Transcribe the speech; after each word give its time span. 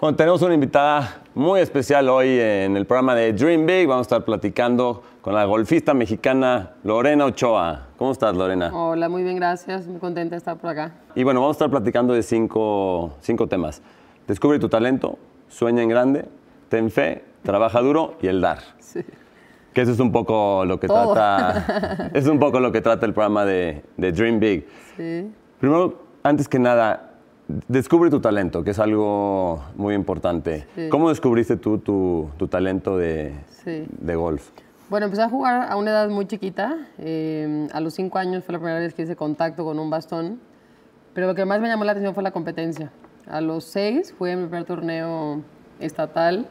Bueno, 0.00 0.16
tenemos 0.16 0.40
una 0.40 0.54
invitada 0.54 1.20
muy 1.34 1.60
especial 1.60 2.08
hoy 2.08 2.28
en 2.40 2.74
el 2.74 2.86
programa 2.86 3.14
de 3.14 3.34
Dream 3.34 3.66
Big. 3.66 3.86
Vamos 3.86 4.06
a 4.06 4.08
estar 4.08 4.24
platicando 4.24 5.02
con 5.20 5.34
la 5.34 5.44
golfista 5.44 5.92
mexicana 5.92 6.70
Lorena 6.84 7.26
Ochoa. 7.26 7.88
¿Cómo 7.98 8.10
estás, 8.12 8.34
Lorena? 8.34 8.70
Hola, 8.72 9.10
muy 9.10 9.22
bien, 9.22 9.36
gracias. 9.36 9.86
Muy 9.86 10.00
contenta 10.00 10.36
de 10.36 10.38
estar 10.38 10.56
por 10.56 10.70
acá. 10.70 10.94
Y 11.14 11.22
bueno, 11.22 11.40
vamos 11.42 11.56
a 11.56 11.58
estar 11.58 11.70
platicando 11.70 12.14
de 12.14 12.22
cinco, 12.22 13.12
cinco 13.20 13.46
temas. 13.46 13.82
Descubre 14.26 14.58
tu 14.58 14.70
talento, 14.70 15.18
sueña 15.48 15.82
en 15.82 15.90
grande, 15.90 16.24
ten 16.70 16.90
fe, 16.90 17.22
trabaja 17.42 17.82
duro 17.82 18.14
y 18.22 18.28
el 18.28 18.40
dar. 18.40 18.60
Sí. 18.78 19.00
Que 19.74 19.82
eso 19.82 19.92
es 19.92 20.00
un 20.00 20.12
poco 20.12 20.64
lo 20.64 20.80
que 20.80 20.86
Todo. 20.86 21.12
trata. 21.12 22.10
es 22.14 22.26
un 22.26 22.38
poco 22.38 22.58
lo 22.58 22.72
que 22.72 22.80
trata 22.80 23.04
el 23.04 23.12
programa 23.12 23.44
de, 23.44 23.84
de 23.98 24.12
Dream 24.12 24.40
Big. 24.40 24.66
Sí. 24.96 25.30
Primero, 25.58 26.04
antes 26.22 26.48
que 26.48 26.58
nada, 26.58 27.09
descubre 27.68 28.10
tu 28.10 28.20
talento, 28.20 28.62
que 28.64 28.70
es 28.70 28.78
algo 28.78 29.62
muy 29.76 29.94
importante. 29.94 30.66
Sí. 30.74 30.88
¿Cómo 30.90 31.08
descubriste 31.08 31.56
tú 31.56 31.78
tu, 31.78 32.28
tu 32.36 32.48
talento 32.48 32.96
de, 32.96 33.34
Sí. 33.64 33.84
de 33.98 34.14
golf? 34.16 34.50
Bueno, 34.88 35.06
empecé 35.06 35.22
a 35.22 35.28
jugar 35.28 35.70
a 35.70 35.76
una 35.76 35.90
edad 35.90 36.08
muy 36.08 36.26
chiquita. 36.26 36.76
eh, 36.98 37.68
a 37.72 37.80
los 37.80 37.94
cinco 37.94 38.18
años 38.18 38.44
fue 38.44 38.52
la 38.54 38.58
primera 38.58 38.78
vez 38.80 38.92
que 38.94 39.02
hice 39.02 39.14
contacto 39.16 39.64
con 39.64 39.78
un 39.78 39.88
bastón. 39.90 40.40
Pero 41.14 41.26
lo 41.26 41.34
que 41.34 41.44
más 41.44 41.60
me 41.60 41.68
llamó 41.68 41.84
la 41.84 41.92
atención 41.92 42.14
fue 42.14 42.22
la 42.22 42.30
competencia. 42.32 42.90
A 43.28 43.40
los 43.40 43.64
seis 43.64 44.12
fui 44.16 44.30
en 44.30 44.40
mi 44.42 44.46
primer 44.48 44.64
torneo 44.64 45.42
estatal. 45.78 46.48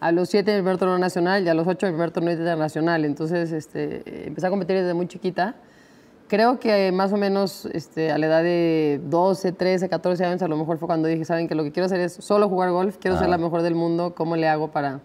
A 0.00 0.12
los 0.12 0.28
siete 0.28 0.52
mi 0.52 0.58
primer 0.58 0.78
torneo 0.78 0.98
nacional 0.98 1.44
y 1.44 1.48
a 1.48 1.54
los 1.54 1.66
ocho 1.66 1.86
mi 1.86 1.92
primer 1.92 2.10
torneo 2.10 2.32
internacional. 2.34 3.04
Entonces 3.04 3.50
este, 3.52 4.26
empecé 4.28 4.46
a 4.46 4.50
competir 4.50 4.76
desde 4.76 4.94
muy 4.94 5.06
chiquita. 5.08 5.54
Creo 6.26 6.58
que 6.58 6.90
más 6.90 7.12
o 7.12 7.18
menos 7.18 7.66
este, 7.66 8.10
a 8.10 8.16
la 8.16 8.26
edad 8.26 8.42
de 8.42 9.00
12, 9.04 9.52
13, 9.52 9.88
14 9.90 10.24
años, 10.24 10.42
a 10.42 10.48
lo 10.48 10.56
mejor 10.56 10.78
fue 10.78 10.88
cuando 10.88 11.06
dije, 11.06 11.24
saben 11.26 11.48
que 11.48 11.54
lo 11.54 11.64
que 11.64 11.70
quiero 11.70 11.86
hacer 11.86 12.00
es 12.00 12.14
solo 12.14 12.48
jugar 12.48 12.70
golf, 12.70 12.96
quiero 12.98 13.18
ser 13.18 13.28
la 13.28 13.36
mejor 13.36 13.60
del 13.60 13.74
mundo, 13.74 14.14
¿cómo 14.14 14.34
le 14.34 14.48
hago 14.48 14.70
para, 14.70 15.00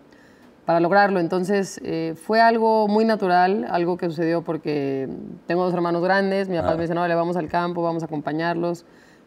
para 0.66 0.80
lograrlo? 0.80 1.20
Entonces 1.20 1.82
eh, 1.84 2.16
fue 2.16 2.40
algo 2.40 2.88
muy 2.88 3.04
natural, 3.04 3.68
algo 3.70 3.98
que 3.98 4.06
sucedió 4.06 4.44
porque 4.44 5.10
tengo 5.46 5.66
dos 5.66 5.74
hermanos 5.74 6.02
grandes, 6.02 6.48
mi 6.48 6.56
papá 6.56 6.76
me 6.76 6.84
dice, 6.84 6.96
no, 6.96 7.06
le 7.06 7.16
vamos 7.16 7.36
al 7.36 7.50
campo, 7.50 7.82
vamos 7.82 8.02
a 8.02 8.06
acompañarlos. 8.06 8.86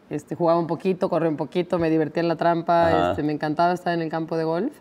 Este, 0.09 0.35
jugaba 0.35 0.59
un 0.59 0.67
poquito, 0.67 1.09
corría 1.09 1.29
un 1.29 1.37
poquito, 1.37 1.79
me 1.79 1.89
divertía 1.89 2.21
en 2.21 2.27
la 2.27 2.35
trampa, 2.35 3.09
este, 3.09 3.23
me 3.23 3.33
encantaba 3.33 3.71
estar 3.71 3.93
en 3.93 4.01
el 4.01 4.09
campo 4.09 4.35
de 4.35 4.43
golf 4.43 4.73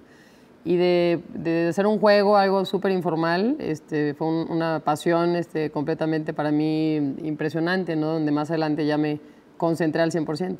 y 0.64 0.77
de, 0.77 1.20
de 1.34 1.68
hacer 1.68 1.86
un 1.86 1.98
juego, 1.98 2.36
algo 2.36 2.64
súper 2.64 2.92
informal, 2.92 3.56
este, 3.58 4.14
fue 4.14 4.28
un- 4.28 4.50
una 4.50 4.80
pasión 4.80 5.34
este, 5.36 5.70
completamente 5.70 6.32
para 6.32 6.52
mí 6.52 6.96
impresionante, 7.22 7.96
¿no? 7.96 8.08
donde 8.12 8.30
más 8.32 8.50
adelante 8.50 8.86
ya 8.86 8.96
me 8.98 9.18
concentré 9.56 10.02
al 10.02 10.10
100%. 10.12 10.58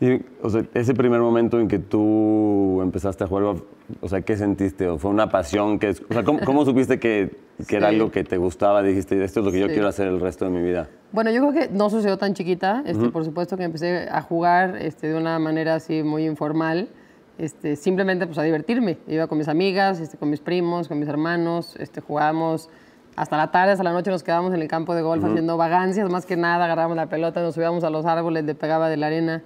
Y, 0.00 0.20
o 0.42 0.50
sea, 0.50 0.64
ese 0.74 0.92
primer 0.92 1.20
momento 1.20 1.58
en 1.60 1.68
que 1.68 1.78
tú 1.78 2.80
empezaste 2.82 3.24
a 3.24 3.26
jugar 3.28 3.56
o 4.00 4.08
sea, 4.08 4.22
¿qué 4.22 4.36
sentiste? 4.36 4.88
¿O 4.88 4.98
fue 4.98 5.10
una 5.10 5.28
pasión? 5.28 5.78
Que, 5.78 5.90
o 5.90 6.12
sea, 6.12 6.24
¿cómo, 6.24 6.40
cómo 6.44 6.64
supiste 6.64 6.98
que, 6.98 7.36
que 7.68 7.76
era 7.76 7.88
Sí. 7.90 7.94
algo 7.94 8.10
que 8.10 8.24
te 8.24 8.36
gustaba? 8.38 8.82
Dijiste, 8.82 9.22
esto 9.22 9.40
es 9.40 9.46
lo 9.46 9.52
que 9.52 9.60
yo 9.60 9.66
Sí. 9.68 9.74
quiero 9.74 9.86
hacer 9.88 10.08
el 10.08 10.20
resto 10.20 10.46
de 10.46 10.50
mi 10.50 10.62
vida. 10.62 10.88
Bueno, 11.12 11.30
yo 11.30 11.40
creo 11.48 11.52
que 11.52 11.72
no 11.72 11.90
sucedió 11.90 12.18
tan 12.18 12.34
chiquita. 12.34 12.82
Este, 12.86 13.08
Por 13.10 13.24
supuesto 13.24 13.56
que 13.56 13.62
empecé 13.64 14.08
a 14.10 14.20
jugar 14.22 14.76
este, 14.80 15.08
de 15.08 15.14
una 15.16 15.38
manera 15.38 15.74
así 15.76 16.02
muy 16.02 16.24
informal, 16.26 16.88
este, 17.38 17.76
simplemente 17.76 18.26
pues, 18.26 18.38
a 18.38 18.42
divertirme. 18.42 18.98
Iba 19.06 19.26
con 19.26 19.38
mis 19.38 19.48
amigas, 19.48 20.00
este, 20.00 20.16
con 20.16 20.30
mis 20.30 20.40
primos, 20.40 20.88
con 20.88 20.98
mis 20.98 21.08
hermanos, 21.08 21.76
este, 21.78 22.00
jugábamos 22.00 22.68
hasta 23.16 23.36
la 23.36 23.50
tarde, 23.50 23.72
hasta 23.72 23.84
la 23.84 23.92
noche 23.92 24.10
nos 24.10 24.22
quedábamos 24.22 24.54
en 24.54 24.62
el 24.62 24.68
campo 24.68 24.94
de 24.94 25.02
golf 25.02 25.24
haciendo 25.24 25.56
vagancias, 25.56 26.10
más 26.10 26.26
que 26.26 26.36
nada, 26.36 26.64
agarrábamos 26.64 26.96
la 26.96 27.06
pelota, 27.06 27.42
nos 27.42 27.54
subíamos 27.54 27.84
a 27.84 27.90
los 27.90 28.06
árboles, 28.06 28.44
le 28.44 28.54
pegaba 28.54 28.88
de 28.88 28.96
la 28.96 29.06
arena. 29.06 29.42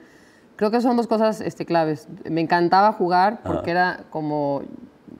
Creo 0.56 0.70
que 0.70 0.81
son 0.81 0.97
dos 0.97 1.06
cosas 1.06 1.41
este, 1.41 1.66
claves. 1.66 2.09
Me 2.28 2.41
encantaba 2.41 2.92
jugar 2.92 3.41
porque 3.44 3.70
era 3.70 4.05
como, 4.11 4.62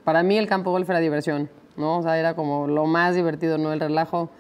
para 0.05 0.23
mí 0.23 0.37
el 0.37 0.47
campo 0.47 0.71
de 0.71 0.73
golf 0.73 0.91
era 0.91 0.99
diversión, 0.99 1.51
¿no? 1.77 1.99
O 1.99 2.03
sea, 2.03 2.19
era 2.19 2.35
como 2.35 2.67
lo 2.67 2.87
más 2.87 3.15
divertido, 3.15 3.59
¿no? 3.59 3.73
El 3.73 3.81
relajo 3.81 4.31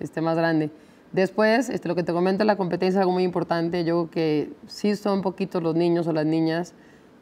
este, 0.00 0.20
más 0.20 0.36
grande. 0.36 0.70
Después, 1.12 1.68
este, 1.68 1.88
lo 1.88 1.94
que 1.94 2.02
te 2.02 2.12
comento, 2.12 2.44
la 2.44 2.56
competencia 2.56 2.98
es 2.98 3.02
algo 3.02 3.12
muy 3.12 3.22
importante. 3.22 3.84
Yo 3.84 4.08
creo 4.08 4.10
que 4.10 4.52
sí 4.66 4.96
son 4.96 5.22
poquitos 5.22 5.62
los 5.62 5.74
niños 5.74 6.06
o 6.06 6.12
las 6.12 6.26
niñas 6.26 6.74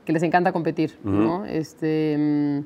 que 0.06 0.12
les 0.14 0.22
encanta 0.22 0.52
competir, 0.52 0.96
¿no? 1.04 1.44
Este, 1.44 2.16
mm, 2.18 2.60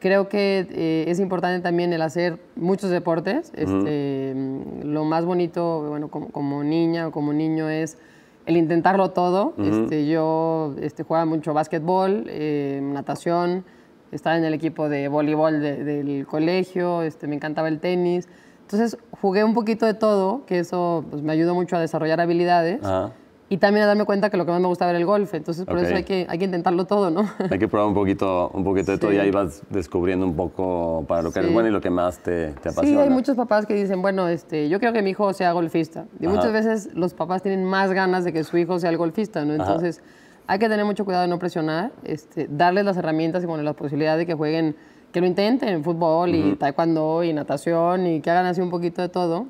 creo 0.00 0.28
que 0.28 0.66
eh, 0.70 1.04
es 1.08 1.20
importante 1.20 1.60
también 1.62 1.92
el 1.92 2.02
hacer 2.02 2.38
muchos 2.56 2.90
deportes. 2.90 3.52
Este, 3.54 4.32
mm, 4.34 4.86
Lo 4.92 5.04
más 5.04 5.24
bonito, 5.24 5.84
bueno, 5.88 6.08
como, 6.08 6.28
como 6.30 6.64
niña 6.64 7.06
o 7.08 7.12
como 7.12 7.32
niño 7.32 7.68
es 7.68 7.98
el 8.46 8.56
intentarlo 8.56 9.10
todo. 9.12 9.54
este, 9.84 10.06
yo 10.06 10.74
este, 10.80 11.02
jugaba 11.04 11.24
mucho 11.26 11.54
básquetbol, 11.54 12.24
eh, 12.28 12.80
natación, 12.82 13.64
estaba 14.12 14.36
en 14.36 14.44
el 14.44 14.54
equipo 14.54 14.88
de 14.88 15.08
voleibol 15.08 15.60
de- 15.60 15.82
del 15.84 16.26
colegio, 16.26 17.02
este, 17.02 17.26
me 17.26 17.34
encantaba 17.36 17.68
el 17.68 17.78
tenis. 17.80 18.28
Entonces 18.62 18.96
jugué 19.20 19.44
un 19.44 19.54
poquito 19.54 19.84
de 19.86 19.94
todo, 19.94 20.44
que 20.46 20.58
eso 20.58 21.04
pues, 21.10 21.22
me 21.22 21.32
ayudó 21.32 21.54
mucho 21.54 21.76
a 21.76 21.80
desarrollar 21.80 22.20
habilidades. 22.20 22.82
Ajá. 22.84 23.12
Y 23.50 23.58
también 23.58 23.84
a 23.84 23.86
darme 23.86 24.04
cuenta 24.06 24.30
que 24.30 24.38
lo 24.38 24.46
que 24.46 24.52
más 24.52 24.60
me 24.60 24.68
gustaba 24.68 24.90
era 24.90 24.98
el 24.98 25.04
golf. 25.04 25.34
Entonces, 25.34 25.66
por 25.66 25.78
eso 25.78 25.94
hay 25.94 26.04
que, 26.04 26.26
hay 26.28 26.38
que 26.38 26.46
intentarlo 26.46 26.86
todo, 26.86 27.10
¿no? 27.10 27.28
Hay 27.50 27.58
que 27.58 27.68
probar 27.68 27.88
un 27.88 27.94
poquito, 27.94 28.50
un 28.54 28.64
poquito 28.64 28.92
de 28.92 28.98
todo 28.98 29.12
y 29.12 29.18
ahí 29.18 29.30
vas 29.30 29.62
descubriendo 29.68 30.24
un 30.24 30.34
poco 30.34 31.04
para 31.06 31.20
lo 31.22 31.30
que 31.30 31.40
eres 31.40 31.48
Sí. 31.50 31.52
bueno 31.54 31.68
y 31.68 31.72
lo 31.72 31.80
que 31.82 31.90
más 31.90 32.18
te, 32.18 32.52
te 32.52 32.70
apasiona. 32.70 32.88
Sí, 32.88 32.96
hay 32.96 33.10
muchos 33.10 33.36
papás 33.36 33.66
que 33.66 33.74
dicen, 33.74 34.00
bueno, 34.00 34.28
este, 34.28 34.70
yo 34.70 34.78
quiero 34.78 34.94
que 34.94 35.02
mi 35.02 35.10
hijo 35.10 35.32
sea 35.34 35.52
golfista. 35.52 36.06
Y 36.20 36.26
Ajá. 36.26 36.34
muchas 36.36 36.52
veces 36.52 36.94
los 36.94 37.12
papás 37.12 37.42
tienen 37.42 37.64
más 37.64 37.92
ganas 37.92 38.24
de 38.24 38.32
que 38.32 38.44
su 38.44 38.56
hijo 38.56 38.78
sea 38.78 38.88
el 38.90 38.96
golfista, 38.96 39.44
¿no? 39.44 39.52
Entonces, 39.52 40.00
hay 40.46 40.58
que 40.58 40.68
tener 40.68 40.84
mucho 40.86 41.04
cuidado 41.04 41.22
de 41.22 41.28
no 41.28 41.38
presionar, 41.38 41.92
este, 42.04 42.48
darles 42.50 42.84
las 42.86 42.96
herramientas 42.96 43.42
y 43.42 43.46
bueno, 43.46 43.62
la 43.62 43.74
posibilidad 43.74 44.16
de 44.16 44.24
que 44.26 44.34
jueguen, 44.34 44.74
que 45.12 45.20
lo 45.20 45.26
intenten 45.26 45.68
en 45.68 45.84
fútbol 45.84 46.34
y 46.34 46.56
taekwondo 46.56 47.22
y 47.22 47.32
natación 47.32 48.06
y 48.06 48.20
que 48.20 48.30
hagan 48.30 48.46
así 48.46 48.60
un 48.60 48.70
poquito 48.70 49.00
de 49.02 49.08
todo. 49.08 49.46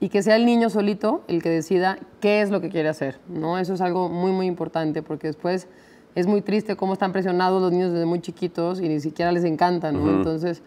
Y 0.00 0.10
que 0.10 0.22
sea 0.22 0.36
el 0.36 0.46
niño 0.46 0.70
solito 0.70 1.22
el 1.26 1.42
que 1.42 1.50
decida 1.50 1.98
qué 2.20 2.40
es 2.40 2.50
lo 2.50 2.60
que 2.60 2.68
quiere 2.68 2.88
hacer, 2.88 3.18
¿no? 3.28 3.58
Eso 3.58 3.74
es 3.74 3.80
algo 3.80 4.08
muy, 4.08 4.30
muy 4.30 4.46
importante 4.46 5.02
porque 5.02 5.26
después 5.26 5.66
es 6.14 6.26
muy 6.26 6.40
triste 6.40 6.76
cómo 6.76 6.92
están 6.92 7.12
presionados 7.12 7.60
los 7.60 7.72
niños 7.72 7.92
desde 7.92 8.06
muy 8.06 8.20
chiquitos 8.20 8.80
y 8.80 8.88
ni 8.88 9.00
siquiera 9.00 9.32
les 9.32 9.44
encanta, 9.44 9.90
¿no? 9.90 10.08
Entonces, 10.08 10.62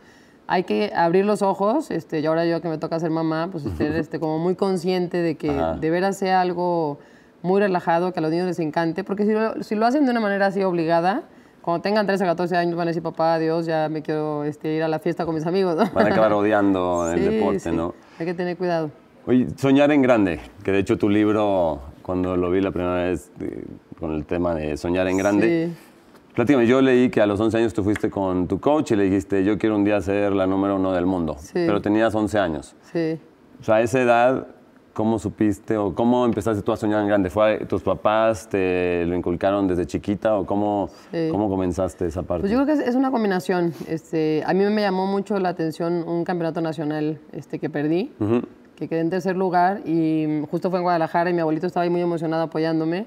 hay 0.48 0.64
que 0.64 0.92
abrir 0.94 1.24
los 1.26 1.42
ojos, 1.42 1.92
este, 1.92 2.20
y 2.20 2.26
ahora 2.26 2.46
yo 2.46 2.62
que 2.62 2.68
me 2.68 2.78
toca 2.78 3.00
ser 3.00 3.10
mamá, 3.10 3.48
pues 3.52 3.64
ser 3.78 3.96
este, 3.96 4.20
como 4.20 4.38
muy 4.38 4.56
consciente 4.56 5.18
de 5.18 5.36
que 5.36 5.50
Ajá. 5.50 5.76
de 5.76 5.90
veras 5.90 6.18
sea 6.18 6.42
algo 6.42 7.00
muy 7.42 7.62
relajado, 7.62 8.12
que 8.12 8.20
a 8.20 8.22
los 8.22 8.32
niños 8.32 8.48
les 8.48 8.60
encante, 8.60 9.04
porque 9.06 9.26
si 9.26 9.32
lo, 9.32 9.64
si 9.64 9.76
lo 9.76 9.86
hacen 9.86 10.04
de 10.06 10.12
una 10.12 10.20
manera 10.20 10.48
así 10.48 10.62
obligada, 10.64 11.24
cuando 11.62 11.82
tengan 11.82 12.06
13 12.06 12.24
o 12.24 12.28
14 12.28 12.58
años 12.58 12.76
van 12.76 12.88
a 12.88 12.90
decir, 12.90 13.04
papá, 13.04 13.40
Dios, 13.40 13.66
ya 13.66 13.88
me 13.90 14.02
quiero 14.02 14.44
este, 14.44 14.74
ir 14.74 14.84
a 14.84 14.88
la 14.88 15.00
fiesta 15.00 15.26
con 15.26 15.36
mis 15.36 15.46
amigos, 15.46 15.76
¿no? 15.78 15.90
Van 15.94 16.08
a 16.08 16.10
acabar 16.10 16.34
odiando 16.34 17.10
el 17.12 17.20
Sí, 17.20 17.26
deporte, 17.26 17.60
sí. 17.60 17.72
¿no? 17.72 17.94
Hay 18.20 18.26
que 18.26 18.34
tener 18.34 18.58
cuidado. 18.58 18.92
Oye, 19.28 19.48
soñar 19.56 19.92
en 19.92 20.02
grande, 20.02 20.40
que 20.64 20.72
de 20.72 20.80
hecho 20.80 20.98
tu 20.98 21.08
libro, 21.10 21.80
cuando 22.02 22.36
lo 22.36 22.50
vi 22.50 22.60
la 22.62 22.72
primera 22.72 22.96
vez 22.96 23.32
eh, 23.40 23.64
con 24.00 24.14
el 24.14 24.26
tema 24.26 24.56
de 24.56 24.78
soñar 24.78 25.08
en 25.08 25.18
grande, 25.18 25.70
Sí. 25.70 26.34
platícame, 26.34 26.66
yo 26.66 26.82
leí 26.82 27.10
que 27.10 27.22
a 27.22 27.28
los 27.28 27.40
11 27.40 27.58
años 27.58 27.74
tú 27.74 27.84
fuiste 27.84 28.10
con 28.10 28.48
tu 28.48 28.60
coach 28.60 28.92
y 28.92 28.96
le 28.96 29.04
dijiste, 29.04 29.44
yo 29.44 29.58
quiero 29.60 29.76
un 29.76 29.84
día 29.84 30.02
ser 30.02 30.34
la 30.34 30.48
número 30.48 30.76
uno 30.78 30.92
del 30.94 31.06
mundo, 31.06 31.36
Sí. 31.38 31.52
pero 31.54 31.82
tenías 31.82 32.16
11 32.16 32.40
años. 32.40 32.76
Sí. 32.92 33.20
O 33.60 33.64
sea, 33.64 33.76
a 33.76 33.82
esa 33.82 34.02
edad, 34.02 34.48
¿cómo 34.94 35.20
supiste 35.20 35.78
o 35.78 35.94
cómo 35.94 36.26
empezaste 36.26 36.64
tú 36.64 36.72
a 36.72 36.78
soñar 36.78 37.02
en 37.02 37.08
grande? 37.08 37.30
¿Fue 37.30 37.60
tus 37.68 37.84
papás 37.84 38.50
te 38.50 39.06
lo 39.06 39.16
inculcaron 39.16 39.68
desde 39.68 39.86
chiquita 39.86 40.36
o 40.36 40.48
cómo, 40.48 40.90
Sí. 41.12 41.28
cómo 41.30 41.48
comenzaste 41.48 42.08
esa 42.08 42.24
parte? 42.24 42.42
Pues 42.42 42.52
yo 42.52 42.64
creo 42.66 42.76
que 42.76 42.84
es, 42.90 42.96
una 42.96 43.12
combinación. 43.12 43.72
Este, 43.88 44.42
a 44.48 44.54
mí 44.56 44.66
me 44.66 44.82
llamó 44.82 45.06
mucho 45.06 45.38
la 45.40 45.50
atención 45.50 46.08
un 46.08 46.24
campeonato 46.24 46.60
nacional 46.60 47.20
este, 47.34 47.60
que 47.60 47.70
perdí, 47.70 48.12
Ujú. 48.20 48.42
Que 48.82 48.88
quedé 48.88 49.02
en 49.02 49.12
tercer 49.12 49.38
lugar 49.38 49.82
y 49.86 50.44
justo 50.50 50.72
fue 50.72 50.80
en 50.80 50.84
Guadalajara 50.84 51.30
y 51.30 51.34
mi 51.34 51.42
abuelito 51.42 51.68
estaba 51.68 51.84
ahí 51.84 51.92
muy 51.92 52.02
emocionado 52.02 52.42
apoyándome. 52.42 53.06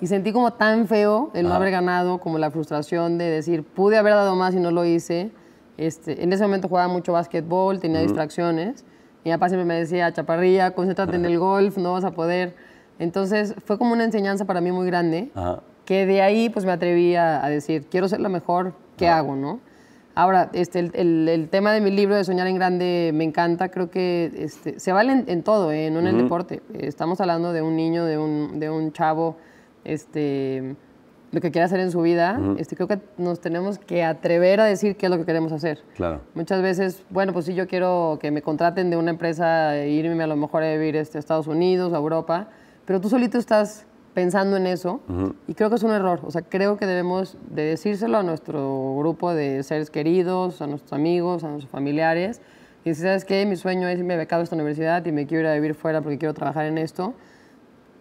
Y 0.00 0.06
sentí 0.06 0.32
como 0.32 0.52
tan 0.52 0.86
feo 0.86 1.32
el 1.34 1.48
no 1.48 1.54
haber 1.54 1.72
ganado, 1.72 2.18
como 2.18 2.38
la 2.38 2.52
frustración 2.52 3.18
de 3.18 3.24
decir, 3.24 3.64
pude 3.64 3.98
haber 3.98 4.14
dado 4.14 4.36
más 4.36 4.54
y 4.54 4.60
no 4.60 4.70
lo 4.70 4.84
hice. 4.84 5.32
Este, 5.76 6.22
en 6.22 6.32
ese 6.32 6.44
momento 6.44 6.68
jugaba 6.68 6.86
mucho 6.86 7.12
básquetbol, 7.12 7.80
tenía 7.80 8.00
distracciones. 8.00 8.84
Mi 9.24 9.32
papá 9.32 9.48
siempre 9.48 9.64
me 9.64 9.74
decía, 9.74 10.12
chaparrilla, 10.12 10.70
concéntrate 10.70 11.16
en 11.16 11.24
el 11.24 11.40
golf, 11.40 11.76
no 11.76 11.94
vas 11.94 12.04
a 12.04 12.12
poder. 12.12 12.54
Entonces 13.00 13.56
fue 13.64 13.78
como 13.78 13.92
una 13.92 14.04
enseñanza 14.04 14.44
para 14.44 14.60
mí 14.60 14.70
muy 14.70 14.86
grande 14.86 15.32
que 15.86 16.06
de 16.06 16.22
ahí 16.22 16.50
pues 16.50 16.64
me 16.64 16.70
atreví 16.70 17.16
a, 17.16 17.44
a 17.44 17.48
decir, 17.48 17.86
quiero 17.90 18.06
ser 18.06 18.20
la 18.20 18.28
mejor, 18.28 18.74
¿qué 18.96 19.08
hago, 19.08 19.34
no? 19.34 19.58
Ahora, 20.14 20.50
este, 20.52 20.80
el, 20.80 20.90
el- 20.94 21.28
el 21.28 21.48
tema 21.48 21.72
de 21.72 21.80
mi 21.80 21.90
libro 21.90 22.16
de 22.16 22.24
Soñar 22.24 22.46
en 22.46 22.56
Grande 22.56 23.10
me 23.14 23.24
encanta, 23.24 23.68
creo 23.70 23.90
que 23.90 24.30
este, 24.36 24.78
se 24.80 24.92
vale 24.92 25.12
en, 25.12 25.24
en 25.28 25.42
todo, 25.42 25.70
¿eh? 25.72 25.90
no 25.90 26.00
en 26.00 26.08
el 26.08 26.18
deporte. 26.18 26.62
Estamos 26.74 27.20
hablando 27.20 27.52
de 27.52 27.62
un 27.62 27.76
niño, 27.76 28.04
de 28.04 28.18
un, 28.18 28.58
de 28.60 28.70
un 28.70 28.92
chavo, 28.92 29.36
este, 29.84 30.74
lo 31.32 31.40
que 31.40 31.50
quiere 31.52 31.64
hacer 31.64 31.80
en 31.80 31.90
su 31.92 32.02
vida. 32.02 32.40
este, 32.58 32.74
creo 32.76 32.88
que 32.88 32.98
nos 33.18 33.40
tenemos 33.40 33.78
que 33.78 34.02
atrever 34.04 34.60
a 34.60 34.64
decir 34.64 34.96
qué 34.96 35.06
es 35.06 35.10
lo 35.10 35.16
que 35.18 35.24
queremos 35.24 35.52
hacer. 35.52 35.78
Claro. 35.96 36.20
Muchas 36.34 36.60
veces, 36.60 37.04
bueno, 37.10 37.32
pues 37.32 37.46
sí, 37.46 37.54
yo 37.54 37.68
quiero 37.68 38.18
que 38.20 38.30
me 38.32 38.42
contraten 38.42 38.90
de 38.90 38.96
una 38.96 39.10
empresa 39.12 39.76
e 39.76 39.90
irme 39.90 40.24
a 40.24 40.26
lo 40.26 40.36
mejor 40.36 40.64
a 40.64 40.72
vivir 40.72 40.96
este, 40.96 41.18
a 41.18 41.20
Estados 41.20 41.46
Unidos, 41.46 41.92
a 41.92 41.96
Europa, 41.98 42.48
pero 42.84 43.00
tú 43.00 43.08
solito 43.08 43.38
estás 43.38 43.86
pensando 44.14 44.56
en 44.56 44.66
eso 44.66 45.00
y 45.46 45.54
creo 45.54 45.70
que 45.70 45.76
es 45.76 45.82
un 45.82 45.92
error. 45.92 46.20
O 46.24 46.30
sea, 46.30 46.42
creo 46.42 46.76
que 46.76 46.86
debemos 46.86 47.36
de 47.48 47.62
decírselo 47.62 48.18
a 48.18 48.22
nuestro 48.22 48.96
grupo 48.98 49.32
de 49.34 49.62
seres 49.62 49.90
queridos, 49.90 50.60
a 50.62 50.66
nuestros 50.66 50.92
amigos, 50.92 51.44
a 51.44 51.48
nuestros 51.48 51.70
familiares. 51.70 52.40
Y 52.84 52.94
si 52.94 53.02
sabes 53.02 53.24
qué, 53.24 53.44
mi 53.46 53.56
sueño 53.56 53.88
es 53.88 53.98
irme 53.98 54.16
becado 54.16 54.40
a 54.40 54.44
esta 54.44 54.56
universidad 54.56 55.04
y 55.04 55.12
me 55.12 55.26
quiero 55.26 55.42
ir 55.42 55.46
a 55.48 55.54
vivir 55.54 55.74
fuera 55.74 56.00
porque 56.00 56.18
quiero 56.18 56.34
trabajar 56.34 56.66
en 56.66 56.78
esto. 56.78 57.14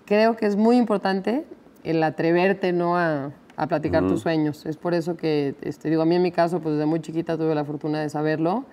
Creo 0.06 0.36
que 0.36 0.46
es 0.46 0.56
muy 0.56 0.78
importante 0.78 1.46
el 1.84 2.02
atreverte 2.02 2.74
¿no? 2.74 2.98
a, 2.98 3.32
a 3.60 3.68
platicar 3.68 4.08
tus 4.08 4.22
sueños. 4.22 4.66
Es 4.66 4.78
por 4.78 4.94
eso 4.94 5.18
que, 5.18 5.54
este, 5.62 5.90
digo, 5.90 6.02
a 6.02 6.06
mí 6.06 6.16
en 6.16 6.22
mi 6.22 6.32
caso, 6.32 6.62
pues 6.62 6.76
desde 6.76 6.86
muy 6.86 7.02
chiquita 7.02 7.38
tuve 7.38 7.54
la 7.54 7.66
fortuna 7.66 8.00
de 8.00 8.10
saberlo, 8.10 8.64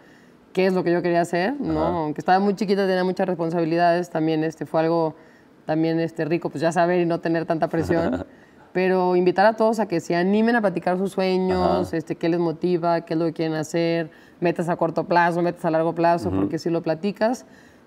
qué 0.52 0.66
es 0.66 0.72
lo 0.72 0.84
que 0.84 0.92
yo 0.92 1.02
quería 1.02 1.20
hacer, 1.20 1.60
¿no? 1.60 1.84
Aunque 1.84 2.20
estaba 2.20 2.38
muy 2.38 2.54
chiquita, 2.54 2.86
tenía 2.86 3.02
muchas 3.02 3.26
responsabilidades, 3.26 4.10
también 4.10 4.44
este, 4.44 4.64
fue 4.64 4.82
algo 4.82 5.16
también 5.66 6.00
este, 6.00 6.24
rico, 6.24 6.48
pues 6.48 6.62
ya 6.62 6.72
saber 6.72 7.00
y 7.00 7.06
no 7.06 7.20
tener 7.20 7.44
tanta 7.44 7.68
presión. 7.68 8.24
Pero 8.72 9.16
invitar 9.16 9.46
a 9.46 9.54
todos 9.54 9.80
a 9.80 9.88
que 9.88 10.00
se 10.00 10.14
animen 10.14 10.54
a 10.54 10.60
platicar 10.60 10.98
sus 10.98 11.12
sueños, 11.12 11.94
este, 11.94 12.14
qué 12.16 12.28
les 12.28 12.38
motiva, 12.38 13.00
qué 13.02 13.14
es 13.14 13.18
lo 13.18 13.24
que 13.24 13.32
quieren 13.32 13.54
hacer, 13.54 14.10
metas 14.38 14.68
a 14.68 14.76
corto 14.76 15.04
plazo, 15.04 15.40
metas 15.40 15.64
a 15.64 15.70
largo 15.70 15.94
plazo, 15.94 16.30
porque 16.30 16.58
si 16.58 16.68
lo 16.68 16.82
platicas, 16.82 17.46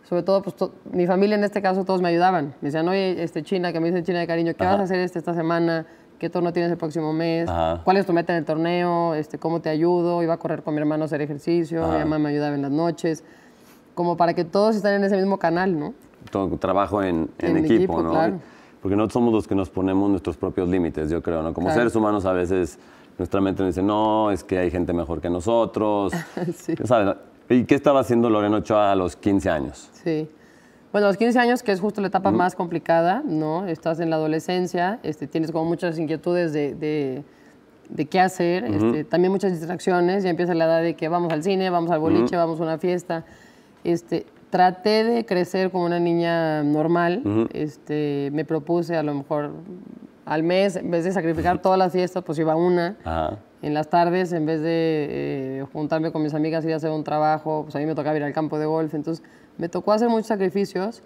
sobre 0.10 0.24
todo, 0.24 0.42
pues 0.42 0.56
mi 0.92 1.06
familia 1.06 1.36
en 1.36 1.44
este 1.44 1.62
caso 1.62 1.86
todos 1.86 2.02
me 2.02 2.10
ayudaban. 2.10 2.56
Me 2.62 2.70
decían, 2.70 2.88
oye, 2.90 3.22
este, 3.22 3.44
China, 3.44 3.72
que 3.72 3.80
me 3.80 3.90
dicen 3.90 4.04
China 4.04 4.20
de 4.20 4.26
cariño, 4.26 4.54
¿qué 4.58 4.66
vas 4.66 4.80
a 4.80 4.84
hacer 4.84 4.98
este, 4.98 5.20
esta 5.20 5.36
semana? 5.36 5.86
¿Qué 6.18 6.28
torneo 6.28 6.52
tienes 6.52 6.72
el 6.72 6.78
próximo 6.80 7.14
mes? 7.14 7.48
¿Cuál 7.84 7.98
es 7.98 8.08
tu 8.08 8.14
meta 8.14 8.34
en 8.34 8.40
el 8.40 8.46
torneo? 8.46 9.14
Este, 9.14 9.38
¿Cómo 9.38 9.62
te 9.62 9.70
ayudo? 9.70 10.24
Iba 10.24 10.34
a 10.34 10.38
correr 10.38 10.64
con 10.64 10.74
mi 10.74 10.80
hermano 10.80 11.04
a 11.04 11.06
hacer 11.06 11.22
ejercicio, 11.22 11.88
mi 11.88 12.00
mamá 12.00 12.18
me 12.18 12.30
ayudaba 12.30 12.56
en 12.56 12.64
las 12.64 12.72
noches, 12.72 13.24
como 13.94 14.18
para 14.18 14.34
que 14.34 14.44
todos 14.44 14.76
estén 14.76 14.96
en 14.96 15.04
ese 15.04 15.18
mismo 15.18 15.38
canal, 15.38 15.78
¿no? 15.78 15.94
Todo 16.31 16.57
trabajo 16.57 17.01
en, 17.04 17.30
equipo, 17.39 18.01
¿no? 18.01 18.12
Claro. 18.12 18.39
Porque 18.81 18.95
no 18.95 19.10
somos 19.10 19.33
los 19.33 19.48
que 19.48 19.56
nos 19.56 19.69
ponemos 19.69 20.10
nuestros 20.10 20.38
propios 20.38 20.69
límites, 20.69 21.10
yo 21.10 21.21
creo, 21.21 21.44
¿no? 21.44 21.54
Como 21.54 21.71
seres 21.71 21.95
humanos 21.95 22.25
a 22.25 22.31
veces 22.31 22.80
nuestra 23.18 23.42
mente 23.42 23.62
nos 23.62 23.75
dice, 23.75 23.86
no, 23.86 24.31
es 24.31 24.44
que 24.44 24.57
hay 24.57 24.71
gente 24.71 24.94
mejor 24.94 25.19
que 25.19 25.30
nosotros. 25.30 26.13
sí. 26.56 26.75
¿Sabes? 26.86 27.18
¿Y 27.50 27.66
qué 27.66 27.75
estaba 27.75 28.00
haciendo 28.00 28.30
Lorena 28.30 28.57
Ochoa 28.57 28.92
a 28.92 28.95
los 28.95 29.16
15 29.16 29.50
años? 29.50 29.89
Sí. 29.92 30.30
Bueno, 30.92 31.07
a 31.07 31.10
los 31.10 31.18
15 31.18 31.38
años, 31.38 31.62
que 31.62 31.71
es 31.71 31.81
justo 31.81 32.01
la 32.01 32.07
etapa 32.07 32.31
más 32.31 32.56
complicada, 32.56 33.21
¿no? 33.25 33.68
Estás 33.68 34.00
en 34.00 34.10
la 34.10 34.16
adolescencia, 34.16 35.00
este, 35.04 35.27
tienes 35.27 35.51
como 35.51 35.66
muchas 35.66 36.00
inquietudes 36.00 36.51
de, 36.51 36.74
de, 37.89 38.06
qué 38.06 38.19
hacer, 38.19 38.63
este, 38.63 39.04
también 39.04 39.31
muchas 39.31 39.51
distracciones, 39.51 40.24
ya 40.24 40.31
empieza 40.31 40.56
la 40.56 40.66
edad 40.66 40.81
de 40.81 40.95
que 40.95 41.07
vamos 41.07 41.31
al 41.31 41.44
cine, 41.44 41.69
vamos 41.69 41.92
al 41.92 42.00
boliche, 42.00 42.36
vamos 42.36 42.60
a 42.60 42.63
una 42.63 42.80
fiesta. 42.80 43.24
Este, 43.83 44.25
traté 44.50 45.04
de 45.04 45.25
crecer 45.25 45.72
como 45.72 45.86
una 45.86 46.00
niña 46.00 46.63
normal, 46.63 47.48
este, 47.54 48.30
me 48.34 48.46
propuse 48.46 48.96
a 48.96 49.04
lo 49.04 49.13
mejor 49.13 49.51
al 50.25 50.44
mes, 50.44 50.75
en 50.75 50.92
vez 50.92 51.04
de 51.06 51.12
sacrificar 51.12 51.62
todas 51.62 51.78
las 51.80 51.92
fiestas, 51.92 52.24
pues 52.24 52.38
iba 52.40 52.56
una. 52.56 52.98
En 53.62 53.74
las 53.74 53.90
tardes, 53.90 54.31
en 54.31 54.46
vez 54.46 54.62
de 54.62 55.07
eh, 55.10 55.66
juntarme 55.74 56.12
con 56.12 56.22
mis 56.22 56.34
amigas 56.34 56.63
y 56.66 56.72
hacer 56.72 56.92
un 56.92 57.04
trabajo, 57.04 57.63
pues 57.63 57.75
a 57.75 57.80
mí 57.80 57.86
me 57.86 57.96
tocaba 57.96 58.16
ir 58.16 58.24
al 58.24 58.31
campo 58.31 58.57
de 58.57 58.66
golf. 58.66 58.94
Entonces, 58.94 59.24
me 59.57 59.68
tocó 59.69 59.92
hacer 59.92 60.07
muchos 60.07 60.28
sacrificios, 60.28 61.02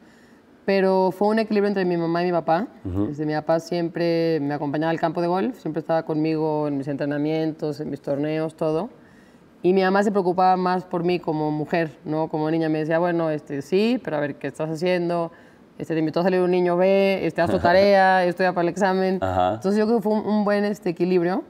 pero 0.65 1.11
fue 1.11 1.29
un 1.29 1.39
equilibrio 1.39 1.67
entre 1.67 1.85
mi 1.85 1.97
mamá 1.97 2.21
y 2.21 2.25
mi 2.27 2.31
papá. 2.31 2.67
Desde 2.83 3.25
mi 3.25 3.33
papá 3.33 3.59
siempre 3.59 4.39
me 4.41 4.53
acompañaba 4.53 4.91
al 4.91 4.99
campo 4.99 5.21
de 5.21 5.27
golf, 5.27 5.57
siempre 5.57 5.79
estaba 5.79 6.03
conmigo 6.03 6.67
en 6.67 6.77
mis 6.77 6.87
entrenamientos, 6.87 7.79
en 7.79 7.89
mis 7.89 8.01
torneos, 8.01 8.55
todo. 8.55 8.89
Y 9.65 9.71
mi 9.71 9.81
mamá 9.81 10.03
se 10.03 10.11
preocupaba 10.11 10.57
más 10.57 10.83
por 10.83 11.05
mí 11.05 11.19
como 11.19 11.49
mujer, 11.49 11.97
¿no? 12.03 12.27
Como 12.27 12.51
niña 12.51 12.67
me 12.67 12.79
decía, 12.79 12.99
bueno, 12.99 13.29
este, 13.29 13.61
sí, 13.61 13.99
pero 14.03 14.17
a 14.17 14.19
ver, 14.19 14.35
¿qué 14.35 14.47
estás 14.47 14.69
haciendo? 14.69 15.31
Este, 15.77 15.93
te 15.93 15.99
invitó 16.01 16.19
a 16.19 16.23
salir 16.23 16.41
un 16.41 16.51
niño, 16.51 16.75
ve, 16.75 17.25
este, 17.25 17.41
haz 17.41 17.49
tu 17.49 17.59
tarea, 17.59 18.25
estudia 18.25 18.51
para 18.51 18.63
el 18.63 18.67
examen. 18.67 19.15
Entonces 19.21 19.77
yo 19.77 19.85
creo 19.85 19.97
que 19.99 20.03
fue 20.03 20.11
un, 20.11 20.43
buen 20.43 20.65
este, 20.65 20.89
equilibrio 20.89 21.43